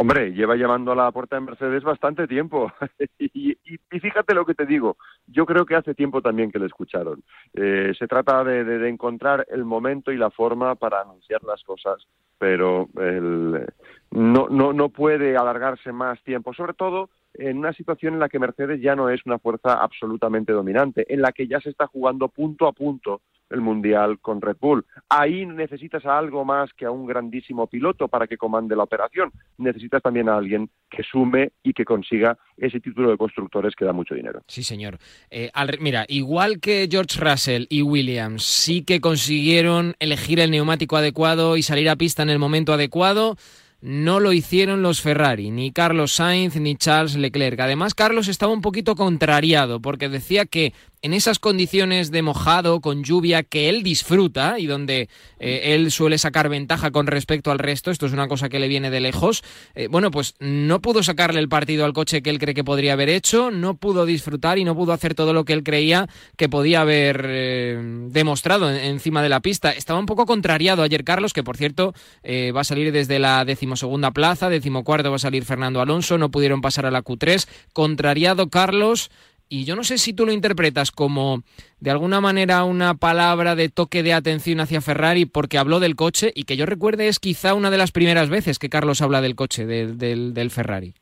Hombre, 0.00 0.32
lleva 0.32 0.54
llamando 0.54 0.92
a 0.92 0.94
la 0.94 1.10
puerta 1.10 1.34
de 1.34 1.40
Mercedes 1.40 1.82
bastante 1.82 2.28
tiempo. 2.28 2.72
y, 3.18 3.56
fíjate 3.90 4.32
lo 4.32 4.46
que 4.46 4.54
te 4.54 4.64
digo, 4.64 4.96
yo 5.26 5.44
creo 5.44 5.66
que 5.66 5.74
hace 5.74 5.92
tiempo 5.92 6.22
también 6.22 6.52
que 6.52 6.60
le 6.60 6.66
escucharon. 6.66 7.24
Eh, 7.52 7.92
se 7.98 8.06
trata 8.06 8.44
de, 8.44 8.88
encontrar 8.88 9.44
el 9.50 9.64
momento 9.64 10.12
y 10.12 10.16
la 10.16 10.30
forma 10.30 10.76
para 10.76 11.00
anunciar 11.00 11.42
las 11.42 11.64
cosas, 11.64 12.06
pero 12.38 12.88
no, 12.94 14.48
no, 14.48 14.72
no 14.72 14.88
puede 14.90 15.36
alargarse 15.36 15.90
más 15.90 16.22
tiempo, 16.22 16.54
sobre 16.54 16.74
todo 16.74 17.10
en 17.34 17.58
una 17.58 17.72
situación 17.72 18.14
en 18.14 18.20
la 18.20 18.28
que 18.28 18.38
Mercedes 18.38 18.80
ya 18.80 18.94
no 18.94 19.08
es 19.10 19.20
una 19.26 19.38
fuerza 19.38 19.74
absolutamente 19.74 20.52
dominante, 20.52 21.06
en 21.12 21.22
la 21.22 21.32
que 21.32 21.46
ya 21.46 21.60
se 21.60 21.70
está 21.70 21.86
jugando 21.86 22.28
punto 22.28 22.66
a 22.66 22.72
punto 22.72 23.20
el 23.50 23.60
Mundial 23.60 24.18
con 24.20 24.40
Red 24.40 24.56
Bull. 24.60 24.84
Ahí 25.08 25.46
necesitas 25.46 26.04
a 26.04 26.18
algo 26.18 26.44
más 26.44 26.70
que 26.74 26.84
a 26.84 26.90
un 26.90 27.06
grandísimo 27.06 27.66
piloto 27.66 28.08
para 28.08 28.26
que 28.26 28.36
comande 28.36 28.76
la 28.76 28.82
operación. 28.82 29.32
Necesitas 29.56 30.02
también 30.02 30.28
a 30.28 30.36
alguien 30.36 30.70
que 30.90 31.02
sume 31.02 31.52
y 31.62 31.72
que 31.72 31.84
consiga 31.84 32.36
ese 32.56 32.80
título 32.80 33.10
de 33.10 33.16
constructores 33.16 33.74
que 33.74 33.84
da 33.84 33.92
mucho 33.92 34.14
dinero. 34.14 34.42
Sí, 34.48 34.62
señor. 34.62 34.98
Eh, 35.30 35.50
mira, 35.80 36.04
igual 36.08 36.60
que 36.60 36.88
George 36.90 37.18
Russell 37.20 37.66
y 37.68 37.82
Williams 37.82 38.42
sí 38.42 38.84
que 38.84 39.00
consiguieron 39.00 39.94
elegir 39.98 40.40
el 40.40 40.50
neumático 40.50 40.96
adecuado 40.96 41.56
y 41.56 41.62
salir 41.62 41.88
a 41.88 41.96
pista 41.96 42.22
en 42.22 42.30
el 42.30 42.38
momento 42.38 42.72
adecuado, 42.72 43.36
no 43.80 44.18
lo 44.18 44.32
hicieron 44.32 44.82
los 44.82 45.00
Ferrari, 45.00 45.50
ni 45.50 45.70
Carlos 45.70 46.12
Sainz 46.12 46.56
ni 46.56 46.76
Charles 46.76 47.14
Leclerc. 47.14 47.60
Además, 47.60 47.94
Carlos 47.94 48.28
estaba 48.28 48.52
un 48.52 48.60
poquito 48.60 48.96
contrariado 48.96 49.80
porque 49.80 50.08
decía 50.08 50.46
que 50.46 50.72
en 51.02 51.12
esas 51.12 51.38
condiciones 51.38 52.10
de 52.10 52.22
mojado, 52.22 52.80
con 52.80 53.04
lluvia, 53.04 53.42
que 53.42 53.68
él 53.68 53.82
disfruta 53.82 54.58
y 54.58 54.66
donde 54.66 55.08
eh, 55.38 55.74
él 55.74 55.90
suele 55.90 56.18
sacar 56.18 56.48
ventaja 56.48 56.90
con 56.90 57.06
respecto 57.06 57.50
al 57.50 57.58
resto, 57.58 57.90
esto 57.90 58.06
es 58.06 58.12
una 58.12 58.28
cosa 58.28 58.48
que 58.48 58.58
le 58.58 58.68
viene 58.68 58.90
de 58.90 59.00
lejos, 59.00 59.42
eh, 59.74 59.88
bueno, 59.88 60.10
pues 60.10 60.34
no 60.40 60.80
pudo 60.80 61.02
sacarle 61.02 61.40
el 61.40 61.48
partido 61.48 61.84
al 61.84 61.92
coche 61.92 62.22
que 62.22 62.30
él 62.30 62.38
cree 62.38 62.54
que 62.54 62.64
podría 62.64 62.94
haber 62.94 63.08
hecho, 63.08 63.50
no 63.50 63.76
pudo 63.76 64.06
disfrutar 64.06 64.58
y 64.58 64.64
no 64.64 64.74
pudo 64.74 64.92
hacer 64.92 65.14
todo 65.14 65.32
lo 65.32 65.44
que 65.44 65.52
él 65.52 65.62
creía 65.62 66.08
que 66.36 66.48
podía 66.48 66.80
haber 66.80 67.24
eh, 67.28 67.78
demostrado 68.08 68.70
encima 68.70 69.22
de 69.22 69.28
la 69.28 69.40
pista. 69.40 69.70
Estaba 69.70 70.00
un 70.00 70.06
poco 70.06 70.26
contrariado 70.26 70.82
ayer 70.82 71.04
Carlos, 71.04 71.32
que 71.32 71.44
por 71.44 71.56
cierto 71.56 71.94
va 72.24 72.60
a 72.60 72.64
salir 72.64 72.92
desde 72.92 73.18
la 73.18 73.44
decimosegunda 73.44 74.10
plaza, 74.10 74.48
decimocuarto 74.48 75.10
va 75.10 75.16
a 75.16 75.20
salir 75.20 75.44
Fernando 75.44 75.80
Alonso, 75.80 76.18
no 76.18 76.30
pudieron 76.30 76.60
pasar 76.60 76.86
a 76.86 76.90
la 76.90 77.02
Q3. 77.02 77.46
Contrariado 77.72 78.48
Carlos, 78.48 79.10
y 79.48 79.64
yo 79.64 79.76
no 79.76 79.84
sé 79.84 79.98
si 79.98 80.12
tú 80.12 80.26
lo 80.26 80.32
interpretas 80.32 80.90
como 80.90 81.42
de 81.80 81.90
alguna 81.90 82.20
manera 82.20 82.64
una 82.64 82.94
palabra 82.94 83.54
de 83.54 83.68
toque 83.68 84.02
de 84.02 84.12
atención 84.12 84.60
hacia 84.60 84.80
Ferrari 84.80 85.26
porque 85.26 85.58
habló 85.58 85.80
del 85.80 85.96
coche 85.96 86.32
y 86.34 86.44
que 86.44 86.56
yo 86.56 86.66
recuerde 86.66 87.08
es 87.08 87.18
quizá 87.18 87.54
una 87.54 87.70
de 87.70 87.78
las 87.78 87.92
primeras 87.92 88.28
veces 88.28 88.58
que 88.58 88.68
Carlos 88.68 89.00
habla 89.02 89.20
del 89.20 89.34
coche, 89.34 89.66
del, 89.66 89.98
del, 89.98 90.50
Ferrari. 90.50 90.94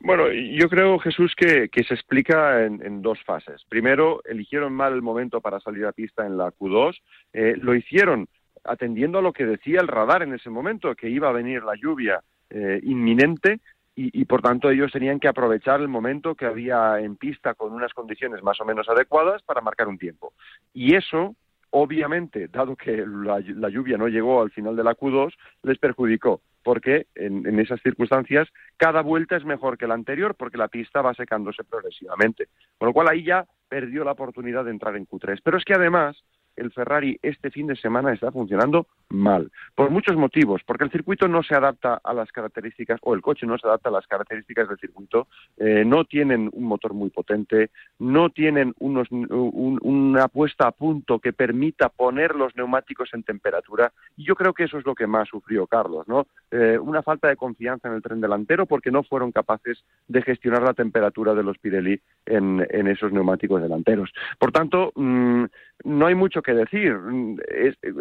Bueno, 0.00 0.30
yo 0.32 0.68
creo, 0.68 0.98
Jesús, 0.98 1.34
que, 1.36 1.68
que 1.68 1.84
se 1.84 1.94
explica 1.94 2.64
en, 2.64 3.02
dos 3.02 3.18
fases. 3.24 3.62
Primero, 3.68 4.22
eligieron 4.24 4.72
mal 4.72 4.92
el 4.92 5.02
momento 5.02 5.40
para 5.40 5.60
salir 5.60 5.84
a 5.86 5.92
pista 5.92 6.26
en 6.26 6.36
la 6.36 6.52
Q2. 6.52 6.96
Eh, 7.32 7.54
lo 7.60 7.74
hicieron 7.74 8.28
atendiendo 8.64 9.18
a 9.18 9.22
lo 9.22 9.32
que 9.32 9.46
decía 9.46 9.80
el 9.80 9.88
radar 9.88 10.22
en 10.22 10.34
ese 10.34 10.50
momento, 10.50 10.94
que 10.94 11.08
iba 11.08 11.28
a 11.28 11.32
venir 11.32 11.62
la 11.62 11.74
lluvia 11.74 12.20
eh, 12.50 12.80
inminente, 12.82 13.60
y, 14.00 14.24
por 14.26 14.42
tanto 14.42 14.70
ellos 14.70 14.92
tenían 14.92 15.18
que 15.18 15.26
aprovechar 15.26 15.80
el 15.80 15.88
momento 15.88 16.36
que 16.36 16.46
había 16.46 17.00
en 17.00 17.16
pista 17.16 17.54
con 17.54 17.72
unas 17.72 17.92
condiciones 17.92 18.44
más 18.44 18.60
o 18.60 18.64
menos 18.64 18.88
adecuadas 18.88 19.42
para 19.42 19.60
marcar 19.60 19.88
un 19.88 19.98
tiempo. 19.98 20.34
Y 20.72 20.94
eso, 20.94 21.34
obviamente, 21.70 22.46
dado 22.46 22.76
que 22.76 23.04
la, 23.04 23.40
lluvia 23.40 23.98
no 23.98 24.06
llegó 24.06 24.40
al 24.40 24.52
final 24.52 24.76
de 24.76 24.84
la 24.84 24.94
Q2, 24.94 25.34
les 25.64 25.78
perjudicó, 25.78 26.40
porque 26.62 27.06
en, 27.16 27.44
en, 27.44 27.58
esas 27.58 27.80
circunstancias 27.82 28.48
cada 28.76 29.02
vuelta 29.02 29.36
es 29.36 29.44
mejor 29.44 29.76
que 29.76 29.88
la 29.88 29.94
anterior 29.94 30.36
porque 30.36 30.58
la 30.58 30.68
pista 30.68 31.02
va 31.02 31.12
secándose 31.14 31.64
progresivamente. 31.64 32.46
Con 32.78 32.86
lo 32.86 32.92
cual 32.92 33.08
ahí 33.08 33.24
ya 33.24 33.46
perdió 33.68 34.04
la 34.04 34.12
oportunidad 34.12 34.64
de 34.64 34.70
entrar 34.70 34.94
en 34.96 35.08
Q3. 35.08 35.40
Pero 35.42 35.58
es 35.58 35.64
que 35.64 35.74
además 35.74 36.22
el 36.58 36.72
Ferrari 36.72 37.18
este 37.22 37.50
fin 37.50 37.66
de 37.66 37.76
semana 37.76 38.12
está 38.12 38.30
funcionando 38.30 38.86
mal, 39.10 39.50
por 39.74 39.90
muchos 39.90 40.16
motivos, 40.16 40.62
porque 40.66 40.84
el 40.84 40.90
circuito 40.90 41.28
no 41.28 41.42
se 41.42 41.54
adapta 41.54 42.00
a 42.02 42.12
las 42.12 42.30
características, 42.30 43.00
o 43.02 43.14
el 43.14 43.22
coche 43.22 43.46
no 43.46 43.56
se 43.58 43.66
adapta 43.66 43.88
a 43.88 43.92
las 43.92 44.06
características 44.06 44.68
del 44.68 44.78
circuito, 44.78 45.28
eh, 45.56 45.84
no 45.86 46.04
tienen 46.04 46.50
un 46.52 46.64
motor 46.64 46.92
muy 46.92 47.10
potente, 47.10 47.70
no 47.98 48.30
tienen 48.30 48.74
unos, 48.78 49.08
una 49.10 50.28
puesta 50.28 50.68
a 50.68 50.72
punto 50.72 51.18
que 51.18 51.32
permita 51.32 51.88
poner 51.88 52.34
los 52.34 52.54
neumáticos 52.56 53.10
en 53.14 53.22
temperatura, 53.22 53.92
y 54.16 54.24
yo 54.24 54.34
creo 54.34 54.52
que 54.52 54.64
eso 54.64 54.78
es 54.78 54.84
lo 54.84 54.94
que 54.94 55.06
más 55.06 55.28
sufrió 55.28 55.66
Carlos, 55.66 56.06
¿no? 56.06 56.26
Eh, 56.50 56.78
una 56.78 57.02
falta 57.02 57.28
de 57.28 57.36
confianza 57.36 57.88
en 57.88 57.94
el 57.94 58.02
tren 58.02 58.20
delantero 58.20 58.66
porque 58.66 58.90
no 58.90 59.02
fueron 59.02 59.32
capaces 59.32 59.84
de 60.06 60.22
gestionar 60.22 60.62
la 60.62 60.74
temperatura 60.74 61.34
de 61.34 61.42
los 61.42 61.58
Pirelli 61.58 62.00
en, 62.26 62.58
esos 62.88 63.12
neumáticos 63.12 63.60
delanteros. 63.60 64.12
Por 64.38 64.52
tanto, 64.52 64.92
mm, 64.94 65.44
no 65.84 66.06
hay 66.06 66.14
mucho 66.14 66.42
que 66.42 66.47
decir. 66.54 66.94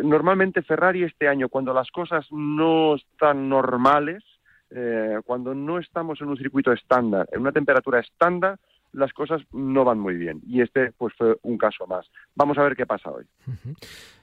normalmente 0.04 0.62
Ferrari 0.62 1.04
este 1.04 1.28
año, 1.28 1.50
cuando 1.50 1.74
las 1.74 1.90
cosas 1.92 2.26
no 2.32 2.96
están 2.96 3.50
normales, 3.50 4.24
eh, 4.70 5.20
cuando 5.26 5.54
no 5.54 5.80
estamos 5.80 6.20
en 6.22 6.28
un 6.28 6.38
circuito 6.38 6.72
estándar, 6.72 7.28
en 7.32 7.42
una 7.42 7.52
temperatura 7.52 8.00
estándar, 8.00 8.60
las 8.94 9.14
cosas 9.14 9.42
no 9.52 9.84
van 9.84 10.00
muy 10.00 10.16
bien. 10.16 10.42
Y 10.48 10.62
este 10.62 10.92
pues 10.98 11.14
fue 11.18 11.38
un 11.44 11.58
caso 11.58 11.86
más. 11.88 12.06
Vamos 12.36 12.58
a 12.58 12.64
ver 12.64 12.76
qué 12.76 12.86
pasa 12.86 13.12
hoy. 13.12 13.26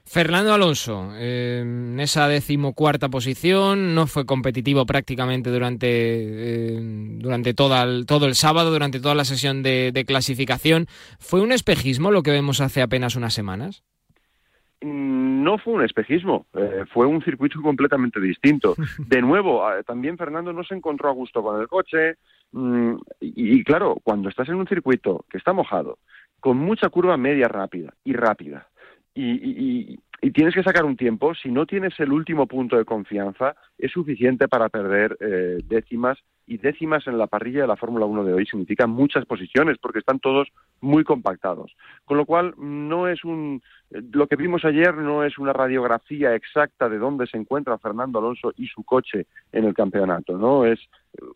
Fernando 0.04 0.52
Alonso, 0.52 1.16
en 1.16 1.98
esa 1.98 2.28
decimocuarta 2.28 3.08
posición, 3.08 3.94
no 3.94 4.06
fue 4.06 4.26
competitivo 4.26 4.84
prácticamente 4.84 5.48
durante, 5.50 5.86
eh, 5.88 6.78
durante 7.18 7.54
todo 7.54 8.26
el 8.26 8.34
sábado, 8.34 8.70
durante 8.70 9.00
toda 9.00 9.14
la 9.14 9.24
sesión 9.24 9.62
de, 9.62 10.04
clasificación. 10.06 10.86
¿Fue 11.18 11.40
un 11.40 11.52
espejismo 11.52 12.10
lo 12.10 12.22
que 12.22 12.32
vemos 12.32 12.60
hace 12.60 12.82
apenas 12.82 13.16
unas 13.16 13.32
semanas? 13.32 13.82
No 14.84 15.58
fue 15.58 15.74
un 15.74 15.84
espejismo, 15.84 16.46
eh, 16.54 16.84
fue 16.92 17.06
un 17.06 17.22
circuito 17.22 17.60
completamente 17.62 18.20
distinto. 18.20 18.74
De 18.98 19.22
nuevo, 19.22 19.62
también 19.86 20.18
Fernando 20.18 20.52
no 20.52 20.62
se 20.62 20.74
encontró 20.74 21.08
a 21.08 21.12
gusto 21.12 21.42
con 21.42 21.60
el 21.60 21.68
coche, 21.68 22.16
Mm, 22.54 22.98
y, 23.20 23.64
claro, 23.64 23.96
cuando 24.04 24.28
estás 24.28 24.48
en 24.48 24.54
un 24.54 24.68
circuito 24.68 25.24
que 25.28 25.38
está 25.38 25.52
mojado, 25.52 25.98
con 26.38 26.56
mucha 26.56 26.88
curva 26.88 27.16
media 27.16 27.48
rápida 27.48 27.92
y 28.04 28.12
rápida, 28.12 28.68
y, 29.12 29.98
tienes 30.32 30.54
que 30.54 30.62
sacar 30.62 30.84
un 30.84 30.96
tiempo, 30.96 31.34
si 31.34 31.50
no 31.50 31.66
tienes 31.66 31.98
el 31.98 32.12
último 32.12 32.46
punto 32.46 32.76
de 32.76 32.84
confianza, 32.84 33.56
es 33.76 33.90
suficiente 33.90 34.48
para 34.48 34.68
perder 34.68 35.16
eh, 35.20 35.58
décimas 35.64 36.18
y 36.46 36.58
décimas 36.58 37.06
en 37.06 37.18
la 37.18 37.26
parrilla 37.26 37.62
de 37.62 37.66
la 37.66 37.76
Fórmula 37.76 38.06
1 38.06 38.24
de 38.24 38.34
hoy 38.34 38.46
significan 38.46 38.90
muchas 38.90 39.24
posiciones 39.24 39.78
porque 39.78 40.00
están 40.00 40.20
todos 40.20 40.48
muy 40.80 41.04
compactados. 41.04 41.74
Con 42.04 42.16
lo 42.16 42.26
cual, 42.26 42.54
no 42.58 43.08
es 43.08 43.24
un. 43.24 43.62
Lo 43.90 44.26
que 44.26 44.36
vimos 44.36 44.64
ayer 44.64 44.94
no 44.94 45.24
es 45.24 45.38
una 45.38 45.52
radiografía 45.52 46.34
exacta 46.34 46.88
de 46.88 46.98
dónde 46.98 47.26
se 47.26 47.38
encuentra 47.38 47.78
Fernando 47.78 48.18
Alonso 48.18 48.52
y 48.56 48.66
su 48.66 48.82
coche 48.84 49.26
en 49.52 49.64
el 49.64 49.74
campeonato, 49.74 50.36
¿no? 50.36 50.64
Es 50.64 50.80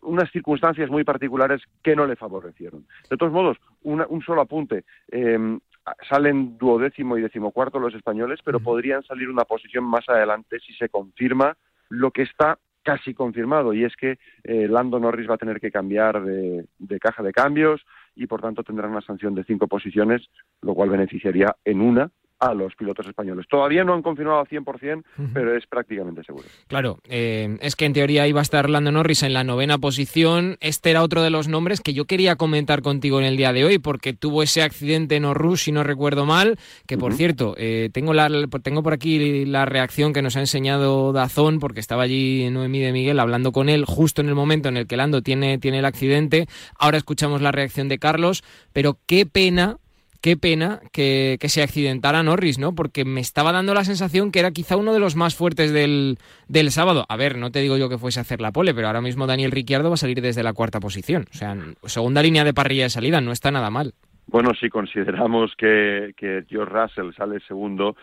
unas 0.01 0.29
circunstancias 0.31 0.89
muy 0.89 1.03
particulares 1.03 1.61
que 1.81 1.95
no 1.95 2.05
le 2.05 2.15
favorecieron. 2.15 2.85
De 3.09 3.17
todos 3.17 3.31
modos, 3.31 3.57
un 3.83 4.21
solo 4.21 4.41
apunte. 4.41 4.83
Em, 5.07 5.59
salen 6.07 6.57
duodécimo 6.57 7.17
y 7.17 7.21
decimocuarto 7.21 7.79
los 7.79 7.93
españoles, 7.95 8.39
pero 8.43 8.59
podrían 8.59 9.03
salir 9.03 9.29
una 9.29 9.45
posición 9.45 9.83
más 9.83 10.07
adelante 10.07 10.59
si 10.59 10.73
se 10.73 10.89
confirma 10.89 11.57
lo 11.89 12.11
que 12.11 12.23
está 12.23 12.59
casi 12.83 13.13
confirmado 13.13 13.73
y 13.73 13.83
es 13.83 13.95
que 13.95 14.17
eh, 14.43 14.67
Lando 14.67 14.99
Norris 14.99 15.29
va 15.29 15.35
a 15.35 15.39
tener 15.39 15.59
que 15.59 15.71
cambiar 15.71 16.23
de, 16.23 16.65
de, 16.77 16.99
caja 16.99 17.23
de 17.23 17.31
cambios 17.31 17.85
y 18.15 18.27
por 18.27 18.41
tanto 18.41 18.63
tendrá 18.63 18.87
una 18.87 19.01
sanción 19.01 19.35
de 19.35 19.43
cinco 19.43 19.67
posiciones, 19.67 20.29
lo 20.61 20.73
cual 20.73 20.89
beneficiaría 20.89 21.55
en 21.65 21.81
una 21.81 22.11
a 22.39 22.53
los 22.53 22.73
pilotos 22.75 23.05
españoles. 23.05 23.45
Todavía 23.49 23.83
no 23.83 23.93
han 23.93 24.01
confirmado 24.01 24.39
al 24.39 24.47
100%, 24.47 25.03
pero 25.33 25.55
es 25.55 25.65
prácticamente 25.67 26.23
seguro. 26.23 26.45
Claro, 26.67 26.99
eh, 27.09 27.57
es 27.61 27.75
que 27.75 27.85
en 27.85 27.93
teoría 27.93 28.27
iba 28.27 28.39
a 28.39 28.43
estar 28.43 28.69
Lando 28.69 28.91
Norris 28.91 29.23
en 29.23 29.33
la 29.33 29.43
novena 29.43 29.77
posición. 29.77 30.57
Este 30.61 30.91
era 30.91 31.03
otro 31.03 31.21
de 31.21 31.29
los 31.29 31.47
nombres 31.47 31.81
que 31.81 31.93
yo 31.93 32.05
quería 32.05 32.37
comentar 32.37 32.81
contigo 32.81 33.19
en 33.19 33.25
el 33.25 33.35
día 33.35 33.51
de 33.51 33.65
hoy, 33.65 33.77
porque 33.77 34.13
tuvo 34.13 34.41
ese 34.41 34.61
accidente 34.61 35.17
en 35.17 35.25
Orrus, 35.25 35.63
si 35.63 35.71
no 35.71 35.83
recuerdo 35.83 36.25
mal, 36.25 36.57
que 36.87 36.97
por 36.97 37.13
cierto, 37.13 37.55
eh, 37.57 37.89
tengo, 37.91 38.13
la, 38.13 38.29
tengo 38.63 38.83
por 38.83 38.93
aquí 38.93 39.45
la 39.45 39.65
reacción 39.65 40.13
que 40.13 40.21
nos 40.21 40.37
ha 40.37 40.39
enseñado 40.39 41.11
Dazón, 41.11 41.59
porque 41.59 41.81
estaba 41.81 42.03
allí 42.03 42.49
Noemí 42.49 42.79
de 42.79 42.93
Miguel 42.93 43.19
hablando 43.19 43.51
con 43.51 43.67
él 43.67 43.85
justo 43.85 44.21
en 44.21 44.29
el 44.29 44.35
momento 44.35 44.69
en 44.69 44.77
el 44.77 44.87
que 44.87 44.97
Lando 44.97 45.21
tiene, 45.21 45.57
tiene 45.57 45.79
el 45.79 45.85
accidente. 45.85 46.47
Ahora 46.77 46.97
escuchamos 46.97 47.41
la 47.41 47.51
reacción 47.51 47.89
de 47.89 47.99
Carlos, 47.99 48.43
pero 48.71 48.97
qué 49.05 49.25
pena 49.25 49.77
qué 50.21 50.37
pena 50.37 50.79
que, 50.91 51.37
se 51.41 51.63
accidentara 51.63 52.23
Norris, 52.23 52.59
¿no? 52.59 52.73
Porque 52.73 53.05
me 53.05 53.21
estaba 53.21 53.51
dando 53.51 53.73
la 53.73 53.83
sensación 53.83 54.31
que 54.31 54.39
era 54.39 54.51
quizá 54.51 54.77
uno 54.77 54.93
de 54.93 54.99
los 54.99 55.15
más 55.15 55.35
fuertes 55.35 55.71
del, 55.71 56.17
del 56.47 56.71
sábado. 56.71 57.05
A 57.09 57.17
ver, 57.17 57.37
no 57.37 57.51
te 57.51 57.59
digo 57.59 57.77
yo 57.77 57.89
que 57.89 57.97
fuese 57.97 58.19
a 58.19 58.21
hacer 58.21 58.41
la 58.41 58.51
pole, 58.51 58.73
pero 58.73 58.87
ahora 58.87 59.01
mismo 59.01 59.27
Daniel 59.27 59.51
Ricciardo 59.51 59.89
va 59.89 59.95
a 59.95 59.97
salir 59.97 60.21
desde 60.21 60.43
la 60.43 60.53
cuarta 60.53 60.79
posición. 60.79 61.25
O 61.31 61.33
sea, 61.33 61.55
segunda 61.83 62.21
línea 62.21 62.43
de 62.43 62.53
parrilla 62.53 62.83
de 62.83 62.89
salida, 62.89 63.21
no 63.21 63.31
está 63.31 63.51
nada 63.51 63.69
mal. 63.69 63.93
Bueno, 64.27 64.51
si 64.59 64.69
consideramos 64.69 65.53
que, 65.57 66.13
que 66.15 66.43
George 66.47 66.71
Russell 66.71 67.15
sale 67.17 67.39
segundo, 67.47 67.95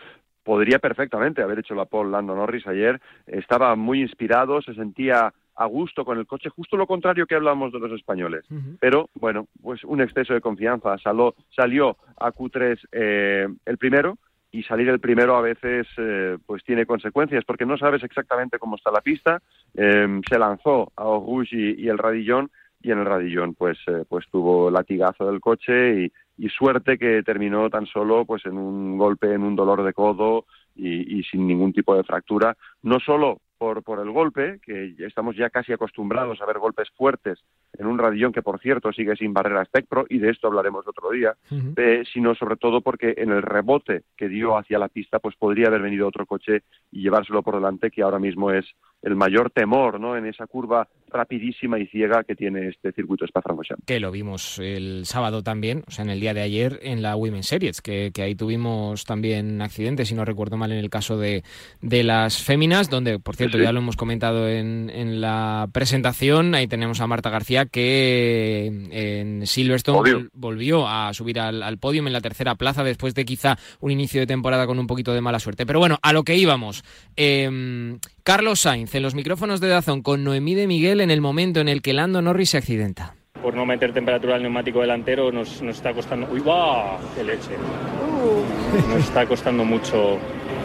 podría 0.43 0.79
perfectamente 0.79 1.41
haber 1.41 1.59
hecho 1.59 1.73
la 1.73 1.85
pole 1.85 2.11
Lando 2.11 2.35
Norris 2.35 2.67
ayer. 2.67 2.99
Estaba 3.27 3.75
muy 3.75 4.01
inspirado, 4.01 4.61
se 4.61 4.73
sentía 4.73 5.33
a 5.57 5.65
gusto 5.65 6.05
con 6.05 6.19
el 6.19 6.27
coche, 6.27 6.49
justo 6.49 6.77
lo 6.77 6.85
contrario 6.85 7.25
que 7.25 7.35
hablamos 7.35 7.73
de 7.73 7.79
los 7.79 7.91
españoles. 7.91 8.45
Pero 8.79 9.09
bueno, 9.15 9.47
pues 9.61 9.83
un 9.83 10.01
exceso 10.01 10.33
de 10.33 10.41
confianza. 10.41 10.97
Salió, 10.99 11.33
salió 11.55 11.97
a 12.17 12.31
Q3 12.31 12.79
eh, 12.91 13.47
el 13.65 13.77
primero 13.77 14.17
y 14.51 14.63
salir 14.63 14.87
el 14.89 14.99
primero 14.99 15.35
a 15.35 15.41
veces 15.41 15.87
eh, 15.97 16.37
pues 16.45 16.63
tiene 16.63 16.85
consecuencias 16.85 17.43
porque 17.43 17.65
no 17.65 17.77
sabes 17.77 18.03
exactamente 18.03 18.59
cómo 18.59 18.75
está 18.75 18.91
la 18.91 19.01
pista. 19.01 19.41
Em, 19.73 20.21
se 20.29 20.37
lanzó 20.37 20.91
a 20.95 21.03
Rouge 21.03 21.75
y, 21.77 21.87
el 21.87 21.97
Radillón 21.97 22.51
y 22.79 22.91
en 22.91 22.99
el 22.99 23.05
Radillón 23.05 23.55
pues 23.55 23.79
eh, 23.87 24.05
pues 24.07 24.25
tuvo 24.31 24.69
latigazo 24.69 25.25
del 25.25 25.41
coche 25.41 26.03
y, 26.03 26.11
y, 26.37 26.49
suerte 26.49 26.99
que 26.99 27.23
terminó 27.23 27.67
tan 27.71 27.87
solo 27.87 28.25
pues 28.25 28.45
en 28.45 28.57
un 28.57 28.97
golpe, 28.97 29.33
en 29.33 29.41
un 29.41 29.55
dolor 29.55 29.83
de 29.83 29.93
codo 29.93 30.45
y, 30.75 31.19
y 31.19 31.23
sin 31.23 31.47
ningún 31.47 31.73
tipo 31.73 31.95
de 31.95 32.03
fractura. 32.03 32.55
No 32.83 32.99
solo 32.99 33.41
por, 33.57 33.83
por 33.83 33.99
el 33.99 34.11
golpe, 34.11 34.59
que 34.63 34.95
estamos 34.99 35.35
ya 35.35 35.49
casi 35.49 35.73
acostumbrados 35.73 36.41
a 36.41 36.45
ver 36.45 36.59
golpes 36.59 36.89
fuertes 36.95 37.39
en 37.77 37.87
un 37.87 37.97
radillón 37.97 38.31
que, 38.31 38.41
por 38.41 38.59
cierto, 38.59 38.91
sigue 38.91 39.15
sin 39.15 39.33
barrera 39.33 39.65
Specpro, 39.65 40.05
y 40.09 40.19
de 40.19 40.29
esto 40.29 40.47
hablaremos 40.47 40.87
otro 40.87 41.11
día, 41.11 41.35
eh, 41.75 42.03
sino 42.11 42.35
sobre 42.35 42.55
todo 42.55 42.81
porque 42.81 43.13
en 43.17 43.31
el 43.31 43.41
rebote 43.41 44.03
que 44.15 44.29
dio 44.29 44.57
hacia 44.57 44.79
la 44.79 44.89
pista, 44.89 45.19
pues 45.19 45.35
podría 45.35 45.67
haber 45.67 45.81
venido 45.81 46.07
otro 46.07 46.25
coche 46.25 46.63
y 46.91 47.01
llevárselo 47.01 47.43
por 47.43 47.55
delante, 47.55 47.91
que 47.91 48.01
ahora 48.01 48.19
mismo 48.19 48.51
es 48.51 48.65
el 49.01 49.15
mayor 49.15 49.51
temor 49.51 49.99
¿no? 49.99 50.17
en 50.17 50.25
esa 50.25 50.47
curva 50.47 50.87
rapidísima 51.09 51.79
y 51.79 51.87
ciega 51.87 52.23
que 52.23 52.35
tiene 52.35 52.67
este 52.67 52.91
circuito 52.91 53.25
Spa-Francorchamps. 53.25 53.85
Que 53.85 53.99
lo 53.99 54.11
vimos 54.11 54.59
el 54.59 55.05
sábado 55.05 55.41
también, 55.41 55.83
o 55.87 55.91
sea, 55.91 56.03
en 56.03 56.11
el 56.11 56.19
día 56.19 56.33
de 56.33 56.41
ayer 56.41 56.79
en 56.81 57.01
la 57.01 57.15
Women's 57.15 57.47
Series, 57.47 57.81
que, 57.81 58.11
ahí 58.21 58.35
tuvimos 58.35 59.05
también 59.05 59.61
accidentes, 59.61 60.09
si 60.09 60.15
no 60.15 60.25
recuerdo 60.25 60.57
mal, 60.57 60.71
en 60.71 60.79
el 60.79 60.89
caso 60.89 61.17
de, 61.17 61.43
de 61.81 62.03
las 62.03 62.43
féminas, 62.43 62.89
donde, 62.89 63.19
por 63.19 63.35
cierto, 63.35 63.57
ya 63.57 63.71
lo 63.71 63.79
hemos 63.79 63.95
comentado 63.95 64.49
en, 64.49 64.89
en, 64.89 65.21
la 65.21 65.69
presentación, 65.71 66.55
ahí 66.55 66.67
tenemos 66.67 66.99
a 66.99 67.07
Marta 67.07 67.29
García 67.29 67.65
que 67.65 68.67
en 68.91 69.47
Silverstone 69.47 70.27
volvió 70.33 70.87
a 70.87 71.13
subir 71.13 71.39
al, 71.39 71.63
al 71.63 71.77
podio 71.77 72.05
en 72.05 72.13
la 72.13 72.21
tercera 72.21 72.55
plaza 72.55 72.83
después 72.83 73.15
de 73.15 73.25
quizá 73.25 73.57
un 73.79 73.91
inicio 73.91 74.19
de 74.19 74.27
temporada 74.27 74.67
con 74.67 74.77
un 74.77 74.87
poquito 74.87 75.13
de 75.13 75.21
mala 75.21 75.39
suerte. 75.39 75.65
Pero 75.65 75.79
bueno, 75.79 75.97
a 76.01 76.11
lo 76.11 76.23
que 76.23 76.35
íbamos. 76.35 76.83
Eh, 77.15 77.97
Carlos 78.27 78.59
Sainz 78.59 78.93
en 78.93 79.03
los 79.03 79.15
micrófonos 79.15 79.61
de 79.61 79.69
Dazón 79.69 80.01
con 80.01 80.25
Noemí 80.25 80.53
de 80.53 80.67
Miguel 80.67 80.99
en 80.99 81.11
el 81.11 81.21
momento 81.21 81.61
en 81.61 81.69
el 81.69 81.81
que 81.81 81.93
Lando 81.93 82.21
Norris 82.21 82.49
se 82.49 82.57
accidenta. 82.57 83.15
Por 83.41 83.55
no 83.55 83.65
meter 83.65 83.93
temperatura 83.93 84.35
al 84.35 84.41
neumático 84.41 84.81
delantero 84.81 85.31
nos, 85.31 85.61
nos 85.61 85.77
está 85.77 85.93
costando... 85.93 86.27
¡Uy, 86.29 86.41
va! 86.41 86.97
¡Qué 87.15 87.23
leche! 87.23 87.51
Uh. 87.55 88.89
Nos 88.93 89.05
está 89.05 89.25
costando 89.25 89.63
mucho... 89.63 90.17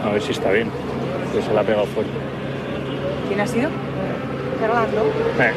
A 0.04 0.10
ver 0.10 0.20
si 0.20 0.32
está 0.32 0.50
bien. 0.50 0.68
Que 1.32 1.40
se 1.40 1.54
la 1.54 1.60
ha 1.60 1.64
pegado 1.64 1.86
fuerte. 1.86 2.10
¿Quién 3.28 3.40
ha 3.40 3.46
sido? 3.46 3.70
Lando. 4.60 5.06
Eh. 5.38 5.52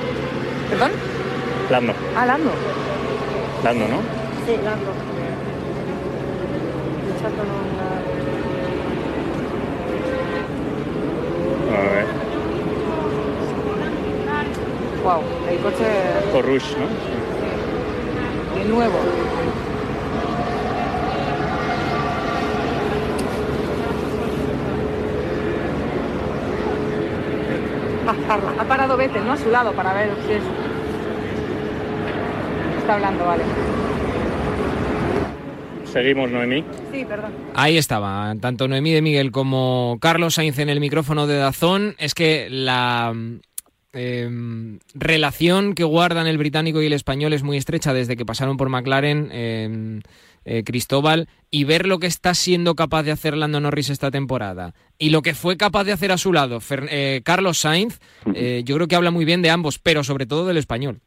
¿Perdón? 0.69 0.91
Lando. 1.71 1.93
Ah, 2.15 2.25
Lando. 2.27 2.51
Lando, 3.63 3.87
¿no? 3.87 3.97
Sí, 4.45 4.55
Lando. 4.63 4.91
A 11.67 11.82
ver. 11.82 12.06
Wow, 15.04 15.21
el 15.49 15.58
coche. 15.60 15.86
Por 16.32 16.45
Rush, 16.45 16.75
¿no? 16.78 16.88
Sí. 16.88 18.60
De 18.60 18.65
nuevo. 18.65 18.99
Ha 28.60 28.63
parado 28.63 28.97
Vettel, 28.97 29.25
¿no? 29.25 29.34
A 29.34 29.38
su 29.38 29.49
lado 29.49 29.73
para 29.73 29.93
ver 29.93 30.10
si 30.25 30.34
es. 30.34 30.43
Está 32.80 32.95
hablando, 32.95 33.25
vale. 33.25 33.43
Seguimos, 35.91 36.30
Noemí. 36.30 36.63
Sí, 36.95 37.03
perdón. 37.03 37.34
Ahí 37.55 37.77
estaba, 37.77 38.34
tanto 38.39 38.67
Noemí 38.69 38.91
de 38.91 39.01
Miguel 39.01 39.31
como 39.31 39.97
Carlos 39.99 40.36
Sainz 40.36 40.60
en 40.60 40.69
el 40.69 40.79
micrófono 40.79 41.27
de 41.27 41.36
Dazón. 41.36 41.95
Es 41.97 42.13
que 42.13 42.47
la 42.49 43.13
em, 43.91 44.79
relación 44.93 45.73
que 45.73 45.84
guardan 45.84 46.27
el 46.27 46.38
británico 46.38 46.81
y 46.81 46.86
el 46.86 46.93
español 46.93 47.34
es 47.34 47.43
muy 47.43 47.58
estrecha 47.58 47.93
desde 47.93 48.15
que 48.15 48.25
pasaron 48.25 48.55
por 48.55 48.69
McLaren. 48.69 49.29
Em, 49.31 50.01
eh, 50.47 50.63
Cristóbal, 50.63 51.27
y 51.49 51.63
ver 51.63 51.88
lo 51.88 51.97
que 51.97 52.05
está 52.05 52.36
siendo 52.36 52.75
capaz 52.75 53.01
de 53.01 53.12
hacer 53.12 53.36
Lando 53.36 53.60
Norris 53.60 53.89
esta 53.89 54.12
temporada 54.12 54.75
y 54.99 55.10
lo 55.10 55.23
que 55.23 55.34
fue 55.34 55.58
capaz 55.58 55.86
de 55.86 55.91
hacer 55.91 56.12
a 56.12 56.19
su 56.19 56.31
lado 56.31 56.60
eh, 56.69 57.21
Carlos 57.25 57.58
Sainz, 57.58 57.99
eh, 58.36 58.62
yo 58.63 58.75
creo 58.75 58.88
que 58.88 58.95
habla 58.95 59.10
muy 59.10 59.25
bien 59.25 59.41
de 59.41 59.49
ambos, 59.49 59.79
pero 59.79 60.03
sobre 60.03 60.27
todo 60.27 60.45
del 60.45 60.58
español. 60.58 61.01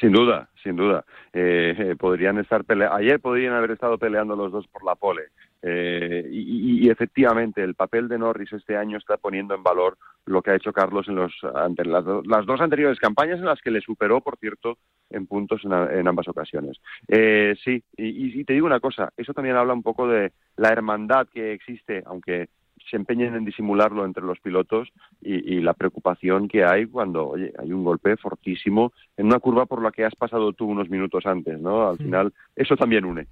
Sin 0.00 0.12
duda, 0.12 0.48
sin 0.62 0.76
duda. 0.76 1.04
Eh, 1.32 1.94
podrían 1.98 2.38
estar 2.38 2.64
ayer 2.92 3.20
podrían 3.20 3.54
haber 3.54 3.72
estado 3.72 3.98
peleando 3.98 4.36
los 4.36 4.50
dos 4.50 4.66
por 4.68 4.84
la 4.84 4.94
pole. 4.94 5.28
Eh, 5.64 6.28
y, 6.28 6.90
efectivamente, 6.90 7.62
el 7.62 7.76
papel 7.76 8.08
de 8.08 8.18
Norris 8.18 8.52
este 8.52 8.76
año 8.76 8.98
está 8.98 9.16
poniendo 9.16 9.54
en 9.54 9.62
valor 9.62 9.96
lo 10.26 10.42
que 10.42 10.50
ha 10.50 10.56
hecho 10.56 10.72
Carlos 10.72 11.06
en 11.08 11.14
los, 11.14 11.32
ante 11.54 11.84
las, 11.84 12.04
dos 12.04 12.60
anteriores 12.60 12.98
campañas, 12.98 13.38
en 13.38 13.44
las 13.44 13.60
que 13.60 13.70
le 13.70 13.80
superó, 13.80 14.20
por 14.20 14.38
cierto, 14.38 14.78
en 15.10 15.26
puntos 15.26 15.62
en, 15.64 16.08
ambas 16.08 16.26
ocasiones. 16.26 16.80
Eh, 17.06 17.54
sí, 17.62 17.82
y, 17.96 18.40
y, 18.40 18.44
te 18.44 18.54
digo 18.54 18.66
una 18.66 18.80
cosa, 18.80 19.12
eso 19.16 19.32
también 19.34 19.56
habla 19.56 19.72
un 19.72 19.82
poco 19.82 20.08
de 20.08 20.32
la 20.56 20.70
hermandad 20.70 21.28
que 21.32 21.52
existe, 21.52 22.02
aunque 22.06 22.48
se 22.90 22.96
empeñen 22.96 23.34
en 23.34 23.44
disimularlo 23.44 24.04
entre 24.04 24.24
los 24.24 24.40
pilotos 24.40 24.88
y, 25.20 25.60
la 25.60 25.74
preocupación 25.74 26.48
que 26.48 26.64
hay 26.64 26.86
cuando 26.86 27.28
oye, 27.28 27.52
hay 27.58 27.72
un 27.72 27.84
golpe 27.84 28.16
fortísimo 28.16 28.92
en 29.16 29.26
una 29.26 29.38
curva 29.38 29.66
por 29.66 29.82
la 29.82 29.92
que 29.92 30.04
has 30.04 30.14
pasado 30.14 30.52
tú 30.52 30.66
unos 30.66 30.90
minutos 30.90 31.24
antes, 31.26 31.60
¿no? 31.60 31.88
Al 31.88 31.98
final, 31.98 32.32
eso 32.56 32.76
también 32.76 33.04
une. 33.04 33.26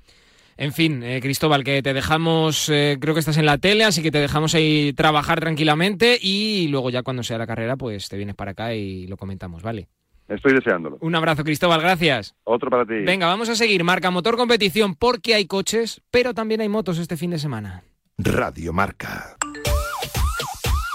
En 0.56 0.72
fin, 0.72 1.02
eh, 1.02 1.20
Cristóbal, 1.20 1.64
que 1.64 1.82
te 1.82 1.94
dejamos, 1.94 2.68
eh, 2.68 2.98
creo 3.00 3.14
que 3.14 3.20
estás 3.20 3.38
en 3.38 3.46
la 3.46 3.58
tele, 3.58 3.84
así 3.84 4.02
que 4.02 4.10
te 4.10 4.18
dejamos 4.18 4.54
ahí 4.54 4.92
trabajar 4.92 5.40
tranquilamente 5.40 6.18
y 6.20 6.68
luego 6.68 6.90
ya 6.90 7.02
cuando 7.02 7.22
sea 7.22 7.38
la 7.38 7.46
carrera, 7.46 7.76
pues 7.76 8.08
te 8.08 8.16
vienes 8.16 8.34
para 8.34 8.50
acá 8.50 8.74
y 8.74 9.06
lo 9.06 9.16
comentamos, 9.16 9.62
¿vale? 9.62 9.88
Estoy 10.28 10.52
deseándolo. 10.52 10.98
Un 11.00 11.14
abrazo, 11.14 11.42
Cristóbal, 11.42 11.80
gracias. 11.80 12.36
Otro 12.44 12.70
para 12.70 12.84
ti. 12.84 12.94
Venga, 13.04 13.26
vamos 13.26 13.48
a 13.48 13.56
seguir. 13.56 13.82
Marca 13.82 14.12
Motor 14.12 14.36
Competición 14.36 14.94
porque 14.94 15.34
hay 15.34 15.46
coches, 15.46 16.02
pero 16.10 16.34
también 16.34 16.60
hay 16.60 16.68
motos 16.68 16.98
este 16.98 17.16
fin 17.16 17.30
de 17.30 17.38
semana. 17.38 17.82
Radio 18.22 18.74
Marca. 18.74 19.36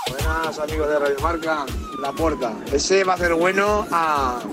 Buenas 0.08 0.60
amigos 0.60 0.88
de 0.90 1.00
Radio 1.00 1.20
Marca, 1.22 1.66
la 2.00 2.12
puerta. 2.12 2.54
Ese 2.72 3.04
va 3.04 3.16
a 3.16 3.18
ser 3.18 3.34
bueno 3.34 3.88
a 3.92 4.44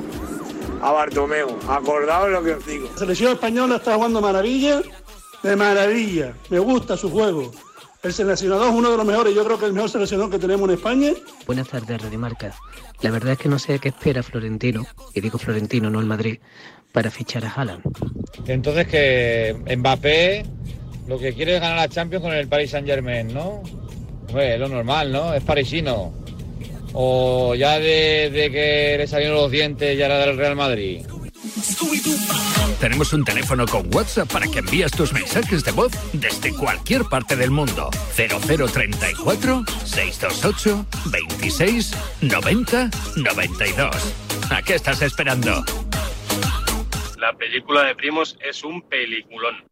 a 0.81 0.91
Bartomeu. 0.91 1.59
Acordaos 1.69 2.31
lo 2.31 2.43
que 2.43 2.55
os 2.55 2.67
digo. 2.67 2.89
La 2.93 2.99
selección 2.99 3.33
española 3.33 3.77
está 3.77 3.95
jugando 3.95 4.23
maravilla, 4.23 4.81
de 5.43 5.55
maravilla. 5.55 6.35
Me 6.49 6.59
gusta 6.59 6.97
su 6.97 7.11
juego. 7.11 7.53
El 8.03 8.13
seleccionador 8.15 8.69
es 8.69 8.75
uno 8.75 8.91
de 8.91 8.97
los 8.97 9.07
mejores, 9.07 9.35
yo 9.35 9.45
creo 9.45 9.59
que 9.59 9.67
el 9.67 9.75
mejor 9.75 9.91
seleccionador 9.91 10.31
que 10.33 10.39
tenemos 10.39 10.67
en 10.69 10.75
España. 10.75 11.13
Buenas 11.47 11.69
tardes, 11.69 12.01
Radio 12.01 12.19
Marca. 12.19 12.55
La 13.03 13.11
verdad 13.11 13.33
es 13.33 13.39
que 13.39 13.51
no 13.51 13.59
sé 13.59 13.79
qué 13.81 13.91
espera 13.91 14.23
Florentino, 14.23 14.87
y 15.13 15.21
digo 15.21 15.39
Florentino, 15.39 15.91
no 15.91 16.01
el 16.01 16.07
Madrid, 16.07 16.39
para 16.91 17.11
fichar 17.11 17.45
a 17.45 17.51
Haaland. 17.51 17.83
Entonces 18.47 18.89
que 18.89 19.77
Mbappé 19.77 20.47
lo 21.07 21.19
que 21.19 21.33
quiere 21.35 21.57
es 21.57 21.61
ganar 21.61 21.77
la 21.77 21.89
Champions 21.89 22.25
con 22.25 22.33
el 22.33 22.49
Paris 22.49 22.71
Saint 22.71 22.87
Germain, 22.87 23.33
¿no? 23.33 23.63
Pues 24.31 24.59
lo 24.59 24.69
normal, 24.69 25.13
¿no? 25.13 25.35
Es 25.35 25.43
parisino. 25.43 26.13
O 26.95 27.55
ya 27.55 27.79
de, 27.79 28.31
de 28.31 28.51
que 28.51 28.97
le 28.99 29.07
salieron 29.07 29.37
los 29.37 29.51
dientes 29.51 29.97
ya 29.97 30.07
era 30.07 30.19
del 30.19 30.37
Real 30.37 30.57
Madrid. 30.57 31.07
Tenemos 32.81 33.13
un 33.13 33.25
teléfono 33.25 33.67
con 33.67 33.95
WhatsApp 33.95 34.31
para 34.31 34.47
que 34.47 34.59
envíes 34.59 34.91
tus 34.91 35.13
mensajes 35.13 35.65
de 35.65 35.71
voz 35.73 35.93
desde 36.13 36.53
cualquier 36.53 37.05
parte 37.05 37.37
del 37.37 37.51
mundo. 37.51 37.91
0034 38.17 39.65
628 39.85 40.87
26 41.07 41.93
90 42.23 42.91
92. 43.17 44.15
¿A 44.51 44.63
qué 44.63 44.75
estás 44.75 45.01
esperando? 45.03 45.65
La 47.19 47.33
película 47.35 47.85
de 47.85 47.95
Primos 47.95 48.37
es 48.41 48.65
un 48.65 48.83
peliculón. 48.83 49.72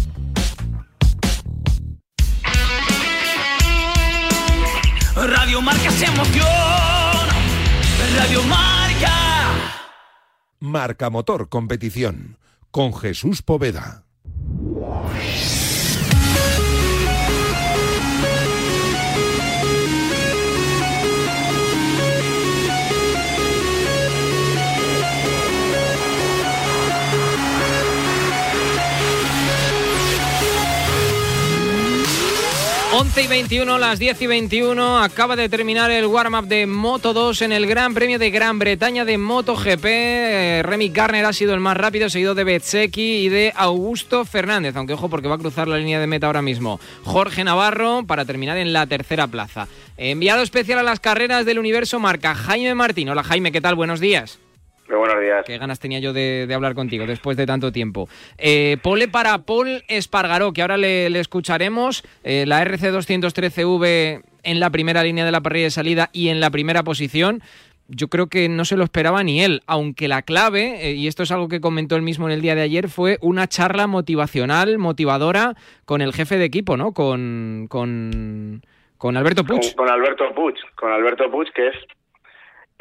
Radio 5.27 5.61
Marca 5.61 5.91
se 5.91 6.05
emociona. 6.05 7.27
Radio 8.17 8.43
Marca. 8.43 9.11
Marca 10.59 11.09
Motor 11.11 11.47
Competición 11.47 12.37
con 12.71 12.93
Jesús 12.93 13.43
Poveda. 13.43 14.05
Once 33.01 33.23
y 33.23 33.25
21, 33.25 33.79
las 33.79 33.97
10 33.97 34.21
y 34.21 34.27
21, 34.27 34.99
acaba 34.99 35.35
de 35.35 35.49
terminar 35.49 35.89
el 35.89 36.05
warm-up 36.05 36.45
de 36.45 36.67
Moto 36.67 37.13
2 37.13 37.41
en 37.41 37.51
el 37.51 37.65
Gran 37.65 37.95
Premio 37.95 38.19
de 38.19 38.29
Gran 38.29 38.59
Bretaña 38.59 39.05
de 39.05 39.17
MotoGP. 39.17 39.85
Eh, 39.85 40.61
Remy 40.63 40.89
Garner 40.89 41.25
ha 41.25 41.33
sido 41.33 41.55
el 41.55 41.59
más 41.59 41.75
rápido, 41.75 42.11
seguido 42.11 42.35
de 42.35 42.43
Bezzecchi 42.43 43.25
y 43.25 43.29
de 43.29 43.53
Augusto 43.55 44.23
Fernández, 44.23 44.75
aunque 44.75 44.93
ojo 44.93 45.09
porque 45.09 45.27
va 45.27 45.33
a 45.33 45.39
cruzar 45.39 45.67
la 45.67 45.79
línea 45.79 45.99
de 45.99 46.05
meta 46.05 46.27
ahora 46.27 46.43
mismo. 46.43 46.79
Jorge 47.03 47.43
Navarro 47.43 48.03
para 48.05 48.23
terminar 48.23 48.57
en 48.57 48.71
la 48.71 48.85
tercera 48.85 49.25
plaza. 49.25 49.67
Enviado 49.97 50.43
especial 50.43 50.77
a 50.77 50.83
las 50.83 50.99
carreras 50.99 51.43
del 51.43 51.57
universo 51.57 51.99
marca 51.99 52.35
Jaime 52.35 52.75
Martín. 52.75 53.09
Hola 53.09 53.23
Jaime, 53.23 53.51
¿qué 53.51 53.61
tal? 53.61 53.73
Buenos 53.73 53.99
días. 53.99 54.37
Muy 54.91 54.99
buenos 54.99 55.21
días. 55.21 55.45
Qué 55.45 55.57
ganas 55.57 55.79
tenía 55.79 55.99
yo 55.99 56.11
de, 56.11 56.45
de 56.47 56.53
hablar 56.53 56.75
contigo 56.75 57.05
después 57.05 57.37
de 57.37 57.45
tanto 57.45 57.71
tiempo. 57.71 58.09
Eh, 58.37 58.75
pole 58.83 59.07
para 59.07 59.37
Paul 59.39 59.83
Espargaró, 59.87 60.51
que 60.51 60.61
ahora 60.61 60.75
le, 60.75 61.09
le 61.09 61.21
escucharemos. 61.21 62.03
Eh, 62.25 62.43
la 62.45 62.61
RC213V 62.65 64.21
en 64.43 64.59
la 64.59 64.69
primera 64.69 65.01
línea 65.03 65.23
de 65.23 65.31
la 65.31 65.39
parrilla 65.39 65.65
de 65.65 65.71
salida 65.71 66.09
y 66.11 66.27
en 66.27 66.41
la 66.41 66.49
primera 66.49 66.83
posición. 66.83 67.41
Yo 67.87 68.09
creo 68.09 68.27
que 68.27 68.49
no 68.49 68.65
se 68.65 68.75
lo 68.75 68.83
esperaba 68.83 69.23
ni 69.23 69.41
él, 69.41 69.63
aunque 69.65 70.09
la 70.09 70.21
clave, 70.23 70.89
eh, 70.89 70.93
y 70.93 71.07
esto 71.07 71.23
es 71.23 71.31
algo 71.31 71.47
que 71.47 71.61
comentó 71.61 71.95
él 71.95 72.01
mismo 72.01 72.27
en 72.27 72.33
el 72.33 72.41
día 72.41 72.55
de 72.55 72.61
ayer, 72.61 72.89
fue 72.89 73.17
una 73.21 73.47
charla 73.47 73.87
motivacional, 73.87 74.77
motivadora 74.77 75.55
con 75.85 76.01
el 76.01 76.13
jefe 76.13 76.37
de 76.37 76.45
equipo, 76.45 76.75
¿no? 76.75 76.93
Con, 76.93 77.67
con, 77.69 78.61
con 78.97 79.15
Alberto 79.15 79.45
Puig. 79.45 79.61
Con, 79.75 79.85
con 79.85 79.89
Alberto 79.89 80.23
Puig, 80.35 80.55
con 80.75 80.91
Alberto 80.91 81.29
Puig, 81.31 81.51
que 81.53 81.67
es 81.67 81.75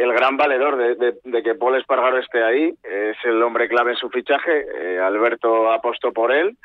el 0.00 0.14
gran 0.14 0.38
valedor 0.38 0.76
de, 0.78 1.42
que 1.42 1.54
Paul 1.54 1.76
Espargaro 1.76 2.18
esté 2.18 2.42
ahí. 2.42 2.74
Es 2.82 3.16
el 3.24 3.42
hombre 3.42 3.68
clave 3.68 3.90
en 3.90 3.96
su 3.98 4.08
fichaje. 4.08 4.64
Eh, 4.74 4.98
Alberto 4.98 5.70
apostó 5.70 6.10
por 6.12 6.32
él 6.32 6.56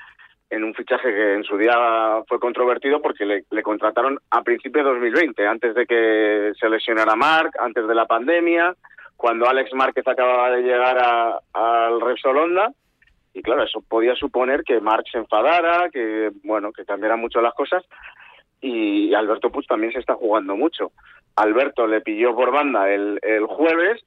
en 0.50 0.63
un 0.63 0.74
fichaje 0.74 1.13
que 1.13 1.34
en 1.34 1.43
su 1.43 1.58
día 1.58 1.76
fue 2.30 2.39
controvertido 2.39 3.02
porque 3.02 3.26
le, 3.26 3.63
contrataron 3.63 4.19
a 4.30 4.41
principios 4.41 4.86
de 4.86 4.91
2020, 4.91 5.48
antes 5.48 5.76
de 5.76 5.86
que 5.86 6.54
se 6.58 6.69
lesionara 6.69 7.15
Marc, 7.15 7.54
antes 7.60 7.86
de 7.86 7.95
la 7.95 8.06
pandemia, 8.06 8.74
cuando 9.17 9.50
Alex 9.50 9.74
Márquez 9.74 10.08
acababa 10.08 10.52
de 10.52 10.62
llegar 10.62 10.98
al 11.54 12.02
Repsol 12.02 12.38
Honda. 12.38 12.71
Y 13.34 13.41
claro, 13.41 13.63
eso 13.63 13.82
podía 13.82 14.15
suponer 14.15 14.63
que 14.63 14.80
Marc 14.80 15.08
se 15.12 15.17
enfadara, 15.17 15.89
que 15.89 16.32
bueno, 16.43 16.71
que 16.71 16.86
cambiaran 16.86 17.19
mucho 17.19 17.41
las 17.41 17.54
cosas. 17.54 17.84
Y 18.62 19.13
Alberto 19.13 19.52
Puig 19.52 19.68
también 19.68 19.94
se 19.94 20.00
está 20.00 20.15
jugando 20.15 20.56
mucho. 20.56 20.91
Alberto 21.36 21.88
le 21.88 22.02
pilló 22.02 22.36
por 22.36 22.52
banda 22.52 22.89
el, 22.89 23.20
el 23.22 23.46
jueves 23.46 24.04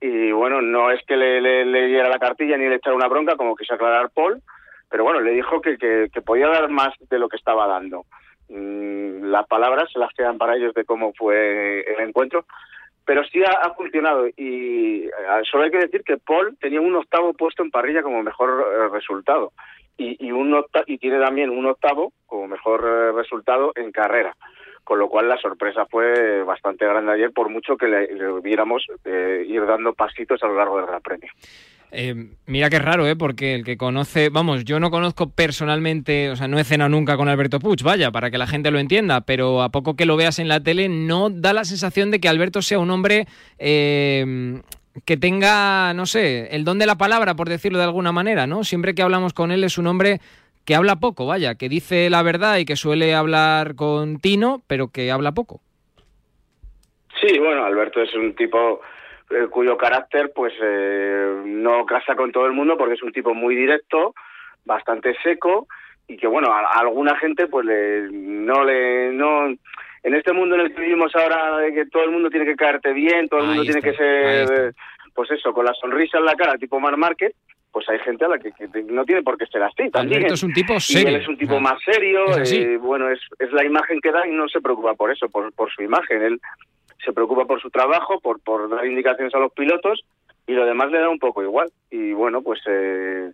y 0.00 0.30
bueno, 0.30 0.60
no 0.60 0.90
es 0.90 1.00
que 1.06 1.16
le, 1.16 1.40
le, 1.40 1.86
diera 1.86 2.08
la 2.08 2.18
cartilla 2.18 2.56
ni 2.56 2.68
le 2.68 2.76
echara 2.76 2.94
una 2.94 3.08
bronca, 3.08 3.36
como 3.36 3.56
quiso 3.56 3.74
aclarar 3.74 4.10
Paul, 4.10 4.42
pero 4.90 5.04
bueno, 5.04 5.20
le 5.20 5.32
dijo 5.32 5.60
que, 5.60 5.78
que, 5.78 6.22
podía 6.22 6.48
dar 6.48 6.68
más 6.68 6.92
de 7.08 7.18
lo 7.18 7.28
que 7.28 7.36
estaba 7.36 7.66
dando. 7.66 8.04
Mm, 8.48 9.24
las 9.24 9.46
palabras 9.46 9.90
se 9.90 9.98
las 9.98 10.12
quedan 10.12 10.38
para 10.38 10.56
ellos 10.56 10.74
de 10.74 10.84
cómo 10.84 11.12
fue 11.14 11.80
el 11.80 12.06
encuentro, 12.06 12.44
pero 13.06 13.24
sí 13.24 13.42
ha, 13.42 13.72
funcionado 13.74 14.26
y 14.28 15.08
solo 15.50 15.64
hay 15.64 15.70
que 15.70 15.78
decir 15.78 16.02
que 16.02 16.18
Paul 16.18 16.56
tenía 16.60 16.80
un 16.80 16.96
octavo 16.96 17.32
puesto 17.32 17.62
en 17.62 17.70
parrilla 17.70 18.02
como 18.02 18.22
mejor 18.22 18.66
eh, 18.68 18.88
resultado 18.92 19.52
y, 19.98 20.30
un 20.30 20.64
y 20.86 20.98
tiene 20.98 21.18
también 21.18 21.50
un 21.50 21.66
octavo 21.66 22.12
como 22.26 22.48
mejor 22.48 22.84
eh, 22.84 23.12
resultado 23.12 23.72
en 23.76 23.92
carrera 23.92 24.36
con 24.86 25.00
lo 25.00 25.08
cual 25.08 25.28
la 25.28 25.36
sorpresa 25.38 25.84
fue 25.90 26.44
bastante 26.44 26.86
grande 26.86 27.12
ayer, 27.12 27.32
por 27.32 27.48
mucho 27.48 27.76
que 27.76 27.88
le, 27.88 28.06
le 28.14 28.40
viéramos 28.40 28.86
eh, 29.04 29.44
ir 29.44 29.66
dando 29.66 29.92
pasitos 29.94 30.40
a 30.44 30.46
lo 30.46 30.54
largo 30.54 30.76
del 30.76 30.86
Gran 30.86 31.02
Premio. 31.02 31.28
Eh, 31.90 32.14
mira 32.46 32.68
es 32.68 32.84
raro, 32.84 33.06
¿eh? 33.06 33.16
Porque 33.16 33.54
el 33.54 33.64
que 33.64 33.76
conoce, 33.76 34.28
vamos, 34.28 34.64
yo 34.64 34.78
no 34.78 34.92
conozco 34.92 35.28
personalmente, 35.28 36.30
o 36.30 36.36
sea, 36.36 36.46
no 36.46 36.58
he 36.58 36.64
cenado 36.64 36.88
nunca 36.88 37.16
con 37.16 37.28
Alberto 37.28 37.58
Puig, 37.58 37.82
vaya, 37.82 38.12
para 38.12 38.30
que 38.30 38.38
la 38.38 38.46
gente 38.46 38.70
lo 38.70 38.78
entienda, 38.78 39.22
pero 39.22 39.60
a 39.62 39.70
poco 39.70 39.96
que 39.96 40.06
lo 40.06 40.16
veas 40.16 40.38
en 40.38 40.46
la 40.46 40.60
tele, 40.60 40.88
no 40.88 41.30
da 41.30 41.52
la 41.52 41.64
sensación 41.64 42.12
de 42.12 42.20
que 42.20 42.28
Alberto 42.28 42.62
sea 42.62 42.78
un 42.78 42.90
hombre 42.90 43.26
eh, 43.58 44.60
que 45.04 45.16
tenga, 45.16 45.92
no 45.94 46.06
sé, 46.06 46.54
el 46.54 46.64
don 46.64 46.78
de 46.78 46.86
la 46.86 46.96
palabra, 46.96 47.34
por 47.34 47.48
decirlo 47.48 47.78
de 47.78 47.84
alguna 47.84 48.12
manera, 48.12 48.46
¿no? 48.46 48.64
Siempre 48.64 48.94
que 48.94 49.02
hablamos 49.02 49.32
con 49.34 49.50
él 49.50 49.64
es 49.64 49.78
un 49.78 49.86
hombre 49.86 50.20
que 50.64 50.74
habla 50.74 50.96
poco, 50.96 51.26
vaya, 51.26 51.54
que 51.54 51.68
dice 51.68 52.10
la 52.10 52.22
verdad 52.22 52.58
y 52.58 52.64
que 52.64 52.76
suele 52.76 53.14
hablar 53.14 53.76
con 53.76 54.18
Tino, 54.18 54.62
pero 54.66 54.88
que 54.88 55.10
habla 55.10 55.32
poco. 55.32 55.60
Sí, 57.20 57.38
bueno, 57.38 57.64
Alberto 57.64 58.02
es 58.02 58.14
un 58.14 58.34
tipo 58.34 58.80
eh, 59.30 59.46
cuyo 59.50 59.76
carácter 59.76 60.32
pues 60.34 60.52
eh, 60.60 61.42
no 61.44 61.86
casa 61.86 62.14
con 62.14 62.32
todo 62.32 62.46
el 62.46 62.52
mundo 62.52 62.76
porque 62.76 62.94
es 62.94 63.02
un 63.02 63.12
tipo 63.12 63.32
muy 63.32 63.54
directo, 63.54 64.14
bastante 64.64 65.16
seco 65.22 65.68
y 66.08 66.16
que 66.16 66.26
bueno, 66.26 66.52
a, 66.52 66.60
a 66.60 66.80
alguna 66.80 67.16
gente 67.16 67.46
pues 67.46 67.64
le, 67.64 68.08
no 68.10 68.64
le 68.64 69.12
no 69.12 69.54
en 70.02 70.14
este 70.14 70.32
mundo 70.32 70.54
en 70.54 70.62
el 70.62 70.74
que 70.74 70.80
vivimos 70.80 71.14
ahora 71.14 71.58
de 71.58 71.72
que 71.72 71.86
todo 71.86 72.04
el 72.04 72.10
mundo 72.10 72.30
tiene 72.30 72.46
que 72.46 72.56
caerte 72.56 72.92
bien, 72.92 73.28
todo 73.28 73.40
el 73.40 73.46
mundo 73.46 73.62
tiene 73.62 73.82
que 73.82 73.94
ser 73.94 74.74
pues 75.16 75.30
eso, 75.30 75.52
con 75.52 75.64
la 75.64 75.72
sonrisa 75.74 76.18
en 76.18 76.26
la 76.26 76.34
cara, 76.34 76.58
tipo 76.58 76.78
Mar 76.78 76.96
Márquez, 76.96 77.34
pues 77.72 77.88
hay 77.88 77.98
gente 78.00 78.24
a 78.24 78.28
la 78.28 78.38
que, 78.38 78.52
que, 78.52 78.68
no 78.84 79.04
tiene 79.04 79.22
por 79.22 79.36
qué 79.36 79.46
ser 79.46 79.62
así 79.62 79.90
también. 79.90 80.20
Alberto 80.20 80.34
es 80.34 80.42
un 80.42 80.52
tipo 80.52 80.78
serio. 80.78 81.10
Y 81.10 81.14
él 81.14 81.20
es 81.20 81.28
un 81.28 81.38
tipo 81.38 81.56
ah. 81.56 81.60
más 81.60 81.78
serio, 81.84 82.24
eh, 82.38 82.76
bueno, 82.76 83.10
es, 83.10 83.20
es 83.38 83.50
la 83.52 83.64
imagen 83.64 84.00
que 84.00 84.12
da 84.12 84.26
y 84.26 84.30
no 84.30 84.46
se 84.48 84.60
preocupa 84.60 84.94
por 84.94 85.10
eso, 85.10 85.28
por, 85.28 85.52
por 85.52 85.72
su 85.72 85.82
imagen. 85.82 86.22
Él 86.22 86.40
se 87.04 87.12
preocupa 87.12 87.46
por 87.46 87.60
su 87.60 87.70
trabajo, 87.70 88.20
por, 88.20 88.40
por 88.40 88.68
dar 88.68 88.86
indicaciones 88.86 89.34
a 89.34 89.38
los 89.38 89.52
pilotos 89.52 90.04
y 90.46 90.52
lo 90.52 90.64
demás 90.64 90.90
le 90.90 91.00
da 91.00 91.08
un 91.08 91.18
poco 91.18 91.42
igual. 91.42 91.68
Y 91.90 92.12
bueno, 92.12 92.42
pues 92.42 92.60
eh, 92.66 93.30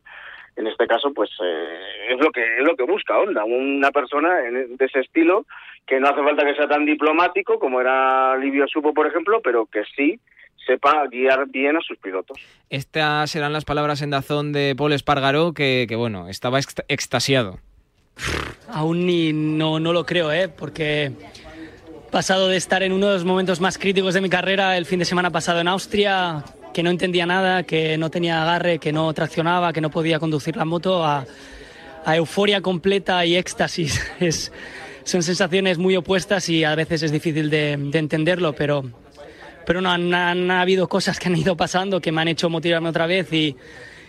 en 0.56 0.66
este 0.66 0.86
caso, 0.86 1.12
pues 1.12 1.30
eh, 1.42 2.10
es 2.10 2.20
lo 2.20 2.30
que 2.30 2.42
es 2.42 2.64
lo 2.64 2.76
que 2.76 2.84
busca 2.84 3.18
Honda, 3.18 3.44
una 3.44 3.90
persona 3.90 4.46
en, 4.46 4.76
de 4.76 4.84
ese 4.84 5.00
estilo 5.00 5.46
que 5.86 6.00
no 6.00 6.08
hace 6.08 6.22
falta 6.22 6.44
que 6.44 6.54
sea 6.54 6.68
tan 6.68 6.84
diplomático 6.84 7.58
como 7.58 7.80
era 7.80 8.36
Livio 8.36 8.66
Supo, 8.68 8.94
por 8.94 9.06
ejemplo, 9.06 9.40
pero 9.42 9.66
que 9.66 9.82
sí 9.96 10.20
sepa 10.66 11.06
guiar 11.10 11.48
bien 11.48 11.76
a 11.76 11.80
sus 11.80 11.98
pilotos. 11.98 12.38
Estas 12.70 13.30
serán 13.30 13.52
las 13.52 13.64
palabras 13.64 14.00
en 14.02 14.10
Dazón 14.10 14.52
de 14.52 14.74
Paul 14.76 14.92
Espargaró, 14.92 15.52
que, 15.52 15.86
que 15.88 15.96
bueno, 15.96 16.28
estaba 16.28 16.58
extasiado. 16.88 17.58
Aún 18.68 19.06
ni 19.06 19.32
no, 19.32 19.80
no 19.80 19.92
lo 19.92 20.06
creo, 20.06 20.32
¿eh? 20.32 20.48
porque 20.48 21.12
pasado 22.10 22.48
de 22.48 22.58
estar 22.58 22.82
en 22.82 22.92
uno 22.92 23.08
de 23.08 23.14
los 23.14 23.24
momentos 23.24 23.60
más 23.60 23.78
críticos 23.78 24.14
de 24.14 24.20
mi 24.20 24.28
carrera 24.28 24.76
el 24.76 24.84
fin 24.84 24.98
de 24.98 25.06
semana 25.06 25.30
pasado 25.30 25.60
en 25.60 25.68
Austria, 25.68 26.44
que 26.74 26.82
no 26.82 26.90
entendía 26.90 27.26
nada, 27.26 27.62
que 27.62 27.96
no 27.96 28.10
tenía 28.10 28.42
agarre, 28.42 28.78
que 28.78 28.92
no 28.92 29.12
traccionaba, 29.14 29.72
que 29.72 29.80
no 29.80 29.90
podía 29.90 30.18
conducir 30.18 30.56
la 30.56 30.64
moto, 30.64 31.04
a, 31.04 31.24
euforia 32.06 32.60
completa 32.60 33.24
y 33.24 33.36
éxtasis. 33.36 34.12
Es, 34.20 34.52
son 35.04 35.22
sensaciones 35.22 35.78
muy 35.78 35.96
opuestas 35.96 36.48
y 36.48 36.64
a 36.64 36.74
veces 36.74 37.02
es 37.02 37.12
difícil 37.12 37.50
de, 37.50 37.72
entenderlo, 37.72 38.54
pero, 38.54 38.84
pero 39.66 39.80
no, 39.80 39.90
han, 39.90 40.50
habido 40.50 40.88
cosas 40.88 41.18
que 41.18 41.28
han 41.28 41.36
ido 41.36 41.56
pasando 41.56 42.00
que 42.00 42.12
me 42.12 42.20
han 42.20 42.28
hecho 42.28 42.48
motivarme 42.48 42.88
otra 42.88 43.06
vez 43.06 43.32
y, 43.32 43.56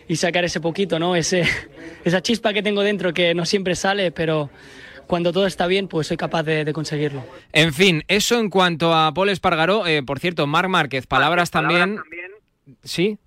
y 0.07 0.15
sacar 0.15 0.43
ese 0.43 0.59
poquito, 0.59 0.99
¿no? 0.99 1.15
Ese, 1.15 1.43
esa 2.03 2.21
chispa 2.21 2.53
que 2.53 2.63
tengo 2.63 2.81
dentro 2.81 3.13
que 3.13 3.33
no 3.33 3.45
siempre 3.45 3.75
sale, 3.75 4.11
pero 4.11 4.49
cuando 5.07 5.33
todo 5.33 5.45
está 5.45 5.67
bien, 5.67 5.87
pues 5.87 6.07
soy 6.07 6.17
capaz 6.17 6.43
de, 6.43 6.71
conseguirlo. 6.73 7.23
En 7.51 7.73
fin, 7.73 8.03
eso 8.07 8.39
en 8.39 8.49
cuanto 8.49 8.93
a 8.93 9.13
Paul 9.13 9.29
Espargaró. 9.29 9.85
Eh, 9.85 10.03
por 10.03 10.19
cierto, 10.19 10.47
Marc 10.47 10.69
Márquez, 10.69 11.07
palabras, 11.07 11.51
también... 11.51 11.99
¿Sí? 12.83 13.17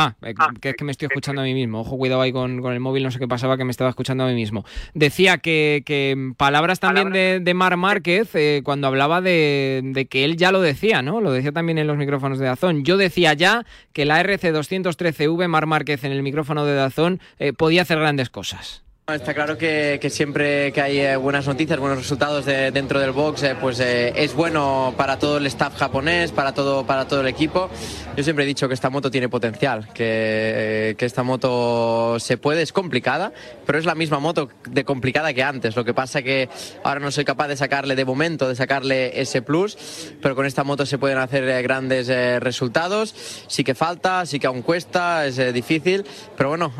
Ah, 0.00 0.14
eh, 0.22 0.32
ah 0.38 0.52
que 0.60 0.70
es 0.70 0.76
que 0.76 0.84
me 0.84 0.92
estoy 0.92 1.06
escuchando 1.06 1.42
a 1.42 1.44
mí 1.44 1.54
mismo. 1.54 1.80
Ojo, 1.80 1.98
cuidado 1.98 2.20
ahí 2.20 2.30
con, 2.30 2.64
el 2.64 2.80
móvil, 2.80 3.02
no 3.02 3.10
sé 3.10 3.18
qué 3.18 3.26
pasaba, 3.26 3.56
que 3.56 3.64
me 3.64 3.72
estaba 3.72 3.90
escuchando 3.90 4.22
a 4.22 4.28
mí 4.28 4.34
mismo. 4.34 4.64
Decía 4.94 5.38
que, 5.38 6.32
palabras 6.36 6.78
también 6.78 7.10
de, 7.10 7.40
de 7.42 7.54
Mar 7.54 7.76
Márquez 7.76 8.30
eh, 8.34 8.62
cuando 8.64 8.86
hablaba 8.86 9.20
de, 9.20 10.06
que 10.08 10.24
él 10.24 10.36
ya 10.36 10.52
lo 10.52 10.60
decía, 10.60 11.02
¿no? 11.02 11.20
Lo 11.20 11.32
decía 11.32 11.50
también 11.50 11.78
en 11.78 11.88
los 11.88 11.96
micrófonos 11.96 12.38
de 12.38 12.46
Dazón. 12.46 12.84
Yo 12.84 12.96
decía 12.96 13.34
ya 13.34 13.66
que 13.92 14.04
la 14.04 14.22
RC213V, 14.22 15.48
Mar 15.48 15.66
Márquez 15.66 16.04
en 16.04 16.12
el 16.12 16.22
micrófono 16.22 16.64
de 16.64 16.74
Dazón, 16.74 17.20
podía 17.56 17.82
hacer 17.82 17.98
grandes 17.98 18.30
cosas. 18.30 18.84
Está 19.08 19.32
claro 19.32 19.56
que, 19.56 20.06
siempre 20.10 20.70
que 20.70 20.82
hay 20.82 20.98
eh, 20.98 21.16
buenas 21.16 21.46
noticias, 21.46 21.78
buenos 21.78 21.96
resultados 21.96 22.44
dentro 22.44 23.00
del 23.00 23.12
box, 23.12 23.42
eh, 23.42 23.56
pues 23.58 23.80
eh, 23.80 24.12
es 24.14 24.34
bueno 24.34 24.92
para 24.98 25.18
todo 25.18 25.38
el 25.38 25.46
staff 25.46 25.78
japonés, 25.78 26.30
para 26.30 26.52
todo, 26.52 26.84
para 26.84 27.08
todo 27.08 27.22
el 27.22 27.26
equipo. 27.26 27.70
Yo 28.18 28.22
siempre 28.22 28.44
he 28.44 28.46
dicho 28.46 28.68
que 28.68 28.74
esta 28.74 28.90
moto 28.90 29.10
tiene 29.10 29.30
potencial, 29.30 29.88
que, 29.94 30.94
que, 30.98 31.06
esta 31.06 31.22
moto 31.22 32.20
se 32.20 32.36
puede, 32.36 32.60
es 32.60 32.74
complicada, 32.74 33.32
pero 33.64 33.78
es 33.78 33.86
la 33.86 33.94
misma 33.94 34.18
moto 34.18 34.50
de 34.68 34.84
complicada 34.84 35.32
que 35.32 35.42
antes. 35.42 35.74
Lo 35.74 35.86
que 35.86 35.94
pasa 35.94 36.20
que 36.20 36.50
ahora 36.84 37.00
no 37.00 37.10
soy 37.10 37.24
capaz 37.24 37.48
de 37.48 37.56
sacarle 37.56 37.96
de 37.96 38.04
momento, 38.04 38.46
de 38.46 38.56
sacarle 38.56 39.18
ese 39.18 39.40
plus, 39.40 39.78
pero 40.20 40.34
con 40.34 40.44
esta 40.44 40.64
moto 40.64 40.84
se 40.84 40.98
pueden 40.98 41.16
hacer 41.16 41.62
grandes 41.62 42.08
resultados. 42.42 43.14
Sí 43.46 43.64
que 43.64 43.74
falta, 43.74 44.26
sí 44.26 44.38
que 44.38 44.48
aún 44.48 44.60
cuesta, 44.60 45.24
es 45.24 45.54
difícil, 45.54 46.04
pero 46.36 46.50
bueno, 46.50 46.70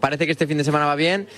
parece 0.00 0.26
que 0.26 0.32
este 0.32 0.48
fin 0.48 0.58
de 0.58 0.64
semana 0.64 0.86
va 0.86 0.95
bien, 0.96 1.28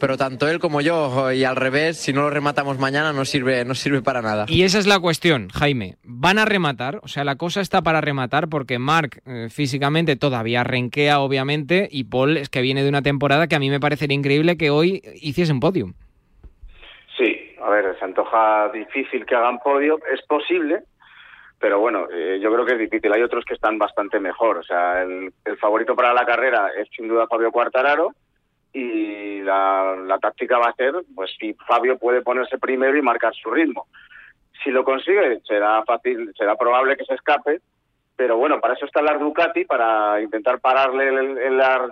pero 0.00 0.16
tanto 0.16 0.48
él 0.48 0.58
como 0.58 0.80
yo, 0.80 1.32
y 1.32 1.44
al 1.44 1.56
revés, 1.56 1.96
si 1.96 2.12
no 2.12 2.22
lo 2.22 2.30
rematamos 2.30 2.78
mañana 2.78 3.12
no 3.12 3.24
sirve, 3.24 3.64
no 3.64 3.74
sirve 3.74 4.02
para 4.02 4.22
nada. 4.22 4.46
Y 4.48 4.62
esa 4.62 4.78
es 4.78 4.86
la 4.86 4.98
cuestión, 5.00 5.48
Jaime. 5.48 5.96
¿Van 6.02 6.38
a 6.38 6.44
rematar? 6.44 7.00
O 7.02 7.08
sea, 7.08 7.24
la 7.24 7.36
cosa 7.36 7.60
está 7.60 7.82
para 7.82 8.00
rematar 8.00 8.48
porque 8.48 8.78
Mark 8.78 9.22
eh, 9.26 9.48
físicamente 9.50 10.16
todavía 10.16 10.64
renquea, 10.64 11.20
obviamente, 11.20 11.88
y 11.90 12.04
Paul 12.04 12.36
es 12.36 12.48
que 12.48 12.60
viene 12.60 12.82
de 12.82 12.88
una 12.88 13.02
temporada 13.02 13.46
que 13.46 13.54
a 13.54 13.58
mí 13.58 13.70
me 13.70 13.80
parecería 13.80 14.14
increíble 14.14 14.56
que 14.56 14.70
hoy 14.70 15.02
hiciesen 15.14 15.60
podium. 15.60 15.94
Sí, 17.16 17.54
a 17.62 17.70
ver, 17.70 17.96
se 17.98 18.04
antoja 18.04 18.68
difícil 18.70 19.24
que 19.24 19.34
hagan 19.34 19.58
podio, 19.60 19.98
es 20.12 20.20
posible, 20.26 20.82
pero 21.58 21.78
bueno, 21.78 22.08
eh, 22.12 22.38
yo 22.42 22.52
creo 22.52 22.66
que 22.66 22.72
es 22.72 22.78
difícil. 22.78 23.12
Hay 23.12 23.22
otros 23.22 23.44
que 23.44 23.54
están 23.54 23.78
bastante 23.78 24.20
mejor. 24.20 24.58
O 24.58 24.62
sea, 24.62 25.02
el, 25.02 25.32
el 25.44 25.56
favorito 25.56 25.96
para 25.96 26.12
la 26.12 26.26
carrera 26.26 26.68
es 26.76 26.88
sin 26.94 27.08
duda 27.08 27.26
Fabio 27.26 27.50
Cuartararo 27.50 28.10
y 28.74 29.40
la, 29.40 30.18
táctica 30.20 30.58
va 30.58 30.70
a 30.70 30.74
ser, 30.74 30.92
pues 31.14 31.30
si 31.38 31.54
Fabio 31.54 31.96
puede 31.96 32.22
ponerse 32.22 32.58
primero 32.58 32.98
y 32.98 33.02
marcar 33.02 33.32
su 33.34 33.50
ritmo. 33.50 33.86
Si 34.62 34.70
lo 34.70 34.84
consigue, 34.84 35.40
será 35.46 35.82
fácil, 35.84 36.32
será 36.36 36.56
probable 36.56 36.96
que 36.96 37.04
se 37.04 37.14
escape, 37.14 37.60
pero 38.16 38.36
bueno, 38.36 38.60
para 38.60 38.74
eso 38.74 38.84
está 38.84 39.00
la 39.00 39.16
Ducati, 39.16 39.64
para 39.64 40.20
intentar 40.20 40.60
pararle 40.60 41.08
en, 41.46 41.56
las 41.56 41.90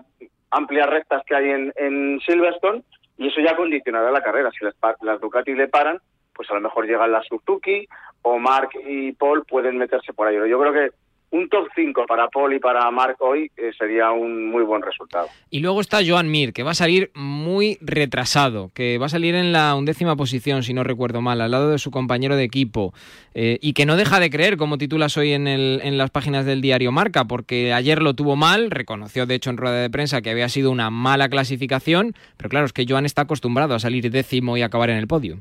amplias 0.50 0.90
rectas 0.90 1.22
que 1.24 1.36
hay 1.36 1.50
en, 1.50 1.72
en, 1.76 2.20
Silverstone, 2.20 2.82
y 3.16 3.28
eso 3.28 3.40
ya 3.40 3.56
condicionará 3.56 4.10
la 4.10 4.22
carrera. 4.22 4.50
Si 4.50 4.64
las, 4.64 4.74
las 5.02 5.20
Ducati 5.20 5.54
le 5.54 5.68
paran, 5.68 5.98
pues 6.34 6.50
a 6.50 6.54
lo 6.54 6.60
mejor 6.60 6.86
llegan 6.86 7.12
las 7.12 7.26
Suzuki, 7.26 7.86
o 8.22 8.38
Mark 8.38 8.70
y 8.86 9.12
Paul 9.12 9.44
pueden 9.44 9.78
meterse 9.78 10.12
por 10.12 10.26
ahí. 10.26 10.36
Yo 10.48 10.58
creo 10.60 10.72
que 10.72 10.90
un 11.32 11.48
top 11.48 11.68
5 11.74 12.04
para 12.06 12.28
Paul 12.28 12.54
y 12.54 12.58
para 12.58 12.88
Mark 12.90 13.16
hoy 13.20 13.50
eh, 13.56 13.72
sería 13.78 14.10
un 14.12 14.50
muy 14.50 14.62
buen 14.62 14.82
resultado. 14.82 15.28
Y 15.50 15.60
luego 15.60 15.80
está 15.80 16.00
Joan 16.06 16.30
Mir, 16.30 16.52
que 16.52 16.62
va 16.62 16.72
a 16.72 16.74
salir 16.74 17.10
muy 17.14 17.78
retrasado, 17.80 18.70
que 18.74 18.98
va 18.98 19.06
a 19.06 19.08
salir 19.08 19.34
en 19.34 19.50
la 19.50 19.74
undécima 19.74 20.14
posición, 20.14 20.62
si 20.62 20.74
no 20.74 20.84
recuerdo 20.84 21.22
mal, 21.22 21.40
al 21.40 21.50
lado 21.50 21.70
de 21.70 21.78
su 21.78 21.90
compañero 21.90 22.36
de 22.36 22.44
equipo, 22.44 22.92
eh, 23.34 23.58
y 23.62 23.72
que 23.72 23.86
no 23.86 23.96
deja 23.96 24.20
de 24.20 24.28
creer, 24.28 24.58
como 24.58 24.76
titulas 24.76 25.16
hoy 25.16 25.32
en, 25.32 25.48
el, 25.48 25.80
en 25.82 25.96
las 25.96 26.10
páginas 26.10 26.44
del 26.44 26.60
diario 26.60 26.92
Marca, 26.92 27.24
porque 27.24 27.72
ayer 27.72 28.02
lo 28.02 28.14
tuvo 28.14 28.36
mal, 28.36 28.70
reconoció 28.70 29.24
de 29.24 29.34
hecho 29.34 29.48
en 29.48 29.56
rueda 29.56 29.76
de 29.76 29.90
prensa 29.90 30.20
que 30.20 30.30
había 30.30 30.50
sido 30.50 30.70
una 30.70 30.90
mala 30.90 31.30
clasificación, 31.30 32.14
pero 32.36 32.50
claro, 32.50 32.66
es 32.66 32.74
que 32.74 32.84
Joan 32.86 33.06
está 33.06 33.22
acostumbrado 33.22 33.74
a 33.74 33.78
salir 33.78 34.10
décimo 34.10 34.58
y 34.58 34.62
acabar 34.62 34.90
en 34.90 34.98
el 34.98 35.06
podio. 35.06 35.38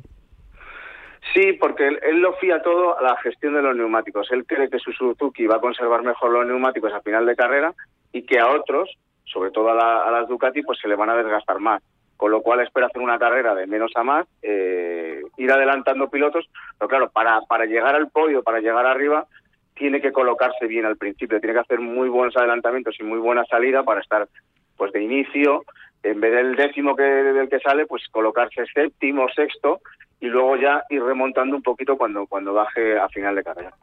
Sí, 1.33 1.53
porque 1.53 1.87
él, 1.87 2.19
lo 2.19 2.33
fía 2.33 2.61
todo 2.61 2.97
a 2.97 3.01
la 3.01 3.15
gestión 3.17 3.53
de 3.53 3.61
los 3.61 3.75
neumáticos. 3.75 4.29
Él 4.31 4.45
cree 4.45 4.69
que 4.69 4.79
su 4.79 4.91
Suzuki 4.91 5.47
va 5.47 5.57
a 5.57 5.61
conservar 5.61 6.03
mejor 6.03 6.31
los 6.31 6.45
neumáticos 6.45 6.91
a 6.93 7.01
final 7.01 7.25
de 7.25 7.35
carrera 7.35 7.73
y 8.11 8.23
que 8.23 8.39
a 8.39 8.49
otros, 8.49 8.89
sobre 9.25 9.51
todo 9.51 9.69
a, 9.69 10.11
las 10.11 10.27
Ducati, 10.27 10.61
pues 10.61 10.79
se 10.79 10.89
le 10.89 10.95
van 10.95 11.09
a 11.09 11.15
desgastar 11.15 11.59
más. 11.59 11.81
Con 12.17 12.31
lo 12.31 12.41
cual 12.41 12.59
espera 12.59 12.87
hacer 12.87 13.01
una 13.01 13.17
carrera 13.17 13.55
de 13.55 13.65
menos 13.65 13.91
a 13.95 14.03
más, 14.03 14.27
eh, 14.41 15.21
ir 15.37 15.51
adelantando 15.51 16.09
pilotos. 16.09 16.49
Pero 16.77 16.89
claro, 16.89 17.09
para, 17.09 17.41
para 17.47 17.65
llegar 17.65 17.95
al 17.95 18.09
podio, 18.09 18.43
para 18.43 18.59
llegar 18.59 18.85
arriba, 18.85 19.25
tiene 19.73 20.01
que 20.01 20.11
colocarse 20.11 20.67
bien 20.67 20.85
al 20.85 20.97
principio, 20.97 21.39
tiene 21.39 21.53
que 21.53 21.61
hacer 21.61 21.79
muy 21.79 22.09
buenos 22.09 22.35
adelantamientos 22.35 22.95
y 22.99 23.03
muy 23.03 23.19
buena 23.19 23.45
salida 23.45 23.83
para 23.83 24.01
estar 24.01 24.27
pues 24.75 24.91
de 24.91 25.01
inicio, 25.01 25.63
en 26.03 26.19
vez 26.19 26.33
del 26.33 26.55
décimo 26.55 26.95
que 26.95 27.03
del 27.03 27.49
que 27.49 27.59
sale, 27.59 27.85
pues 27.85 28.03
colocarse 28.09 28.65
séptimo, 28.73 29.29
sexto 29.29 29.79
y 30.21 30.27
luego 30.27 30.55
ya 30.55 30.83
ir 30.91 31.01
remontando 31.01 31.55
un 31.55 31.63
poquito 31.63 31.97
cuando, 31.97 32.27
cuando 32.27 32.53
baje 32.53 32.97
a 32.97 33.09
final 33.09 33.35
de 33.35 33.43
carrera. 33.43 33.73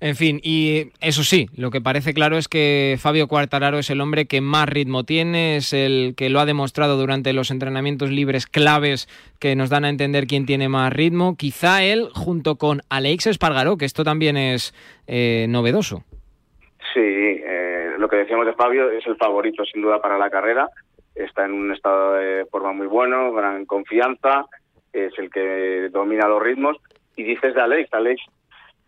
En 0.00 0.14
fin, 0.14 0.40
y 0.40 0.92
eso 1.00 1.24
sí, 1.24 1.48
lo 1.56 1.72
que 1.72 1.80
parece 1.80 2.14
claro 2.14 2.38
es 2.38 2.46
que 2.46 2.96
Fabio 3.00 3.26
Cuartararo 3.26 3.78
es 3.78 3.90
el 3.90 4.00
hombre 4.00 4.26
que 4.26 4.40
más 4.40 4.68
ritmo 4.68 5.02
tiene, 5.02 5.56
es 5.56 5.72
el 5.72 6.14
que 6.16 6.30
lo 6.30 6.38
ha 6.38 6.46
demostrado 6.46 6.96
durante 6.96 7.32
los 7.32 7.50
entrenamientos 7.50 8.10
libres 8.10 8.46
claves 8.46 9.08
que 9.40 9.56
nos 9.56 9.68
dan 9.68 9.84
a 9.84 9.88
entender 9.88 10.28
quién 10.28 10.46
tiene 10.46 10.68
más 10.68 10.92
ritmo. 10.92 11.36
Quizá 11.36 11.82
él 11.82 12.08
junto 12.14 12.54
con 12.54 12.82
Alex 12.88 13.26
Espargaró, 13.26 13.76
que 13.76 13.84
esto 13.84 14.04
también 14.04 14.36
es 14.36 14.72
eh, 15.08 15.46
novedoso. 15.48 16.04
Sí, 16.94 17.00
eh, 17.02 17.94
lo 17.98 18.08
que 18.08 18.16
decíamos 18.16 18.46
de 18.46 18.52
Fabio 18.52 18.92
es 18.92 19.04
el 19.08 19.16
favorito 19.16 19.64
sin 19.64 19.82
duda 19.82 20.00
para 20.00 20.18
la 20.18 20.30
carrera. 20.30 20.68
Está 21.16 21.46
en 21.46 21.52
un 21.52 21.72
estado 21.72 22.14
de 22.14 22.46
forma 22.46 22.72
muy 22.72 22.86
bueno, 22.86 23.32
gran 23.32 23.66
confianza 23.66 24.46
es 24.92 25.12
el 25.18 25.30
que 25.30 25.88
domina 25.90 26.28
los 26.28 26.42
ritmos. 26.42 26.76
Y 27.16 27.24
dices 27.24 27.54
de 27.54 27.60
Alex, 27.60 27.92
Alex, 27.92 28.22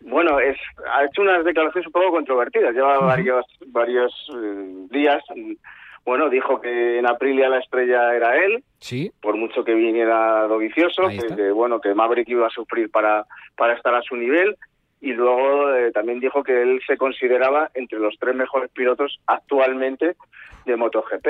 bueno, 0.03 0.39
es, 0.39 0.57
ha 0.93 1.05
hecho 1.05 1.21
unas 1.21 1.43
declaraciones 1.43 1.87
un 1.87 1.93
poco 1.93 2.11
controvertidas, 2.11 2.73
lleva 2.73 2.99
varios, 2.99 3.45
varios 3.67 4.13
eh, 4.35 4.87
días. 4.89 5.23
Bueno, 6.03 6.29
dijo 6.29 6.59
que 6.59 6.97
en 6.97 7.07
Aprilia 7.07 7.49
la 7.49 7.59
estrella 7.59 8.15
era 8.15 8.35
él, 8.43 8.63
sí. 8.79 9.11
por 9.21 9.37
mucho 9.37 9.63
que 9.63 9.75
viniera 9.75 10.47
Dovicioso, 10.47 11.03
que, 11.09 11.51
bueno, 11.51 11.79
que 11.79 11.93
Maverick 11.93 12.29
iba 12.29 12.47
a 12.47 12.49
sufrir 12.49 12.89
para, 12.89 13.25
para 13.55 13.73
estar 13.73 13.93
a 13.93 14.01
su 14.01 14.15
nivel. 14.15 14.57
Y 14.99 15.13
luego 15.13 15.73
eh, 15.73 15.91
también 15.91 16.19
dijo 16.19 16.43
que 16.43 16.61
él 16.61 16.81
se 16.85 16.97
consideraba 16.97 17.69
entre 17.73 17.99
los 17.99 18.17
tres 18.19 18.35
mejores 18.35 18.69
pilotos 18.71 19.19
actualmente 19.27 20.15
de 20.65 20.75
MotoGP. 20.75 21.27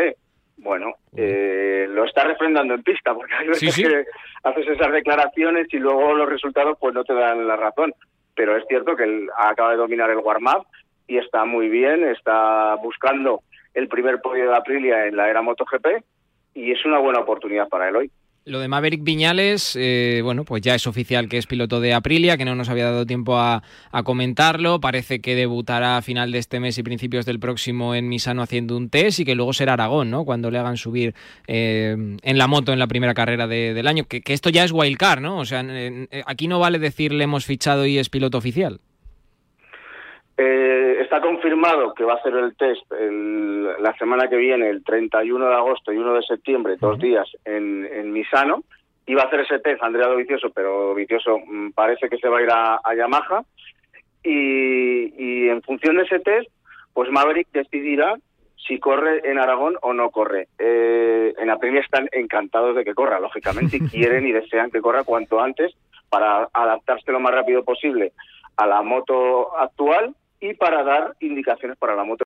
Bueno, 0.61 0.93
eh, 1.17 1.87
lo 1.89 2.05
está 2.05 2.23
refrendando 2.23 2.75
en 2.75 2.83
pista, 2.83 3.15
porque 3.15 3.33
hay 3.33 3.47
veces 3.47 3.75
que 3.75 4.05
haces 4.43 4.67
esas 4.67 4.91
declaraciones 4.91 5.67
y 5.73 5.77
luego 5.77 6.13
los 6.13 6.29
resultados 6.29 6.77
pues 6.79 6.93
no 6.93 7.03
te 7.03 7.15
dan 7.15 7.47
la 7.47 7.55
razón. 7.55 7.93
Pero 8.35 8.55
es 8.55 8.63
cierto 8.67 8.95
que 8.95 9.03
él 9.03 9.29
acaba 9.35 9.71
de 9.71 9.77
dominar 9.77 10.11
el 10.11 10.19
warm-up 10.19 10.67
y 11.07 11.17
está 11.17 11.45
muy 11.45 11.67
bien, 11.67 12.03
está 12.03 12.75
buscando 12.75 13.41
el 13.73 13.87
primer 13.87 14.21
podio 14.21 14.49
de 14.49 14.55
Aprilia 14.55 15.07
en 15.07 15.15
la 15.15 15.29
era 15.29 15.41
MotoGP 15.41 16.03
y 16.53 16.71
es 16.71 16.85
una 16.85 16.99
buena 16.99 17.21
oportunidad 17.21 17.67
para 17.67 17.89
él 17.89 17.95
hoy. 17.95 18.11
Lo 18.43 18.59
de 18.59 18.67
Maverick 18.67 19.03
Viñales, 19.03 19.77
eh, 19.79 20.21
bueno, 20.23 20.45
pues 20.45 20.63
ya 20.63 20.73
es 20.73 20.87
oficial 20.87 21.29
que 21.29 21.37
es 21.37 21.45
piloto 21.45 21.79
de 21.79 21.93
Aprilia, 21.93 22.37
que 22.37 22.45
no 22.45 22.55
nos 22.55 22.69
había 22.69 22.85
dado 22.85 23.05
tiempo 23.05 23.37
a, 23.37 23.61
comentarlo. 24.03 24.79
Parece 24.79 25.21
que 25.21 25.35
debutará 25.35 25.97
a 25.97 26.01
final 26.01 26.31
de 26.31 26.39
este 26.39 26.59
mes 26.59 26.75
y 26.79 26.81
principios 26.81 27.27
del 27.27 27.39
próximo 27.39 27.93
en 27.93 28.09
Misano 28.09 28.41
haciendo 28.41 28.77
un 28.77 28.89
test 28.89 29.19
y 29.19 29.25
que 29.25 29.35
luego 29.35 29.53
será 29.53 29.73
Aragón, 29.73 30.09
¿no? 30.09 30.25
Cuando 30.25 30.49
le 30.49 30.57
hagan 30.57 30.77
subir 30.77 31.13
eh, 31.45 31.95
en 32.23 32.37
la 32.39 32.47
moto 32.47 32.73
en 32.73 32.79
la 32.79 32.87
primera 32.87 33.13
carrera 33.13 33.45
del 33.45 33.87
año. 33.87 34.05
Que, 34.05 34.23
esto 34.25 34.49
ya 34.49 34.63
es 34.63 34.71
wildcard, 34.71 35.21
¿no? 35.21 35.37
O 35.37 35.45
sea, 35.45 35.63
aquí 36.25 36.47
no 36.47 36.57
vale 36.57 36.79
decir 36.79 37.13
le 37.13 37.25
hemos 37.25 37.45
fichado 37.45 37.85
y 37.85 37.99
es 37.99 38.09
piloto 38.09 38.39
oficial. 38.39 38.81
Eh, 40.37 40.97
está 41.01 41.21
confirmado 41.21 41.93
que 41.93 42.03
va 42.03 42.13
a 42.13 42.17
hacer 42.17 42.33
el 42.35 42.55
test 42.55 42.81
el- 42.93 43.63
la 43.81 43.93
semana 43.97 44.27
que 44.27 44.37
viene, 44.37 44.69
el 44.69 44.83
31 44.83 45.47
de 45.47 45.55
agosto 45.55 45.91
y 45.91 45.97
1 45.97 46.13
de 46.13 46.23
septiembre, 46.23 46.77
dos 46.79 46.97
días 46.99 47.27
en, 47.45 47.85
en 47.91 48.11
Misano. 48.11 48.63
Iba 49.05 49.23
a 49.23 49.25
hacer 49.25 49.41
ese 49.41 49.59
test 49.59 49.83
Andrea 49.83 50.07
Dovicioso, 50.07 50.49
pero 50.51 50.95
Vicioso 50.95 51.37
mm, 51.45 51.71
parece 51.71 52.07
que 52.09 52.17
se 52.17 52.27
va 52.29 52.39
a 52.39 52.41
ir 52.41 52.49
a, 52.51 52.79
a 52.83 52.95
Yamaha. 52.95 53.43
Y, 54.23 55.13
y 55.17 55.49
en 55.49 55.61
función 55.63 55.97
de 55.97 56.03
ese 56.03 56.19
test, 56.19 56.49
pues 56.93 57.09
Maverick 57.09 57.47
decidirá 57.51 58.15
si 58.67 58.79
corre 58.79 59.21
en 59.29 59.39
Aragón 59.39 59.75
o 59.81 59.93
no 59.93 60.11
corre. 60.11 60.47
Eh, 60.59 61.33
en 61.37 61.49
Aprilia 61.49 61.81
están 61.81 62.07
encantados 62.11 62.75
de 62.75 62.85
que 62.85 62.93
corra, 62.93 63.19
lógicamente, 63.19 63.77
y 63.77 63.79
quieren 63.89 64.27
y 64.27 64.31
desean 64.31 64.69
que 64.71 64.81
corra 64.81 65.03
cuanto 65.03 65.41
antes 65.41 65.73
para 66.09 66.47
adaptarse 66.53 67.11
lo 67.11 67.19
más 67.19 67.33
rápido 67.33 67.63
posible 67.63 68.11
a 68.57 68.67
la 68.67 68.81
moto 68.83 69.57
actual 69.57 70.13
y 70.41 70.55
para 70.55 70.83
dar 70.83 71.15
indicaciones 71.19 71.77
para 71.77 71.95
la 71.95 72.03
moto 72.03 72.19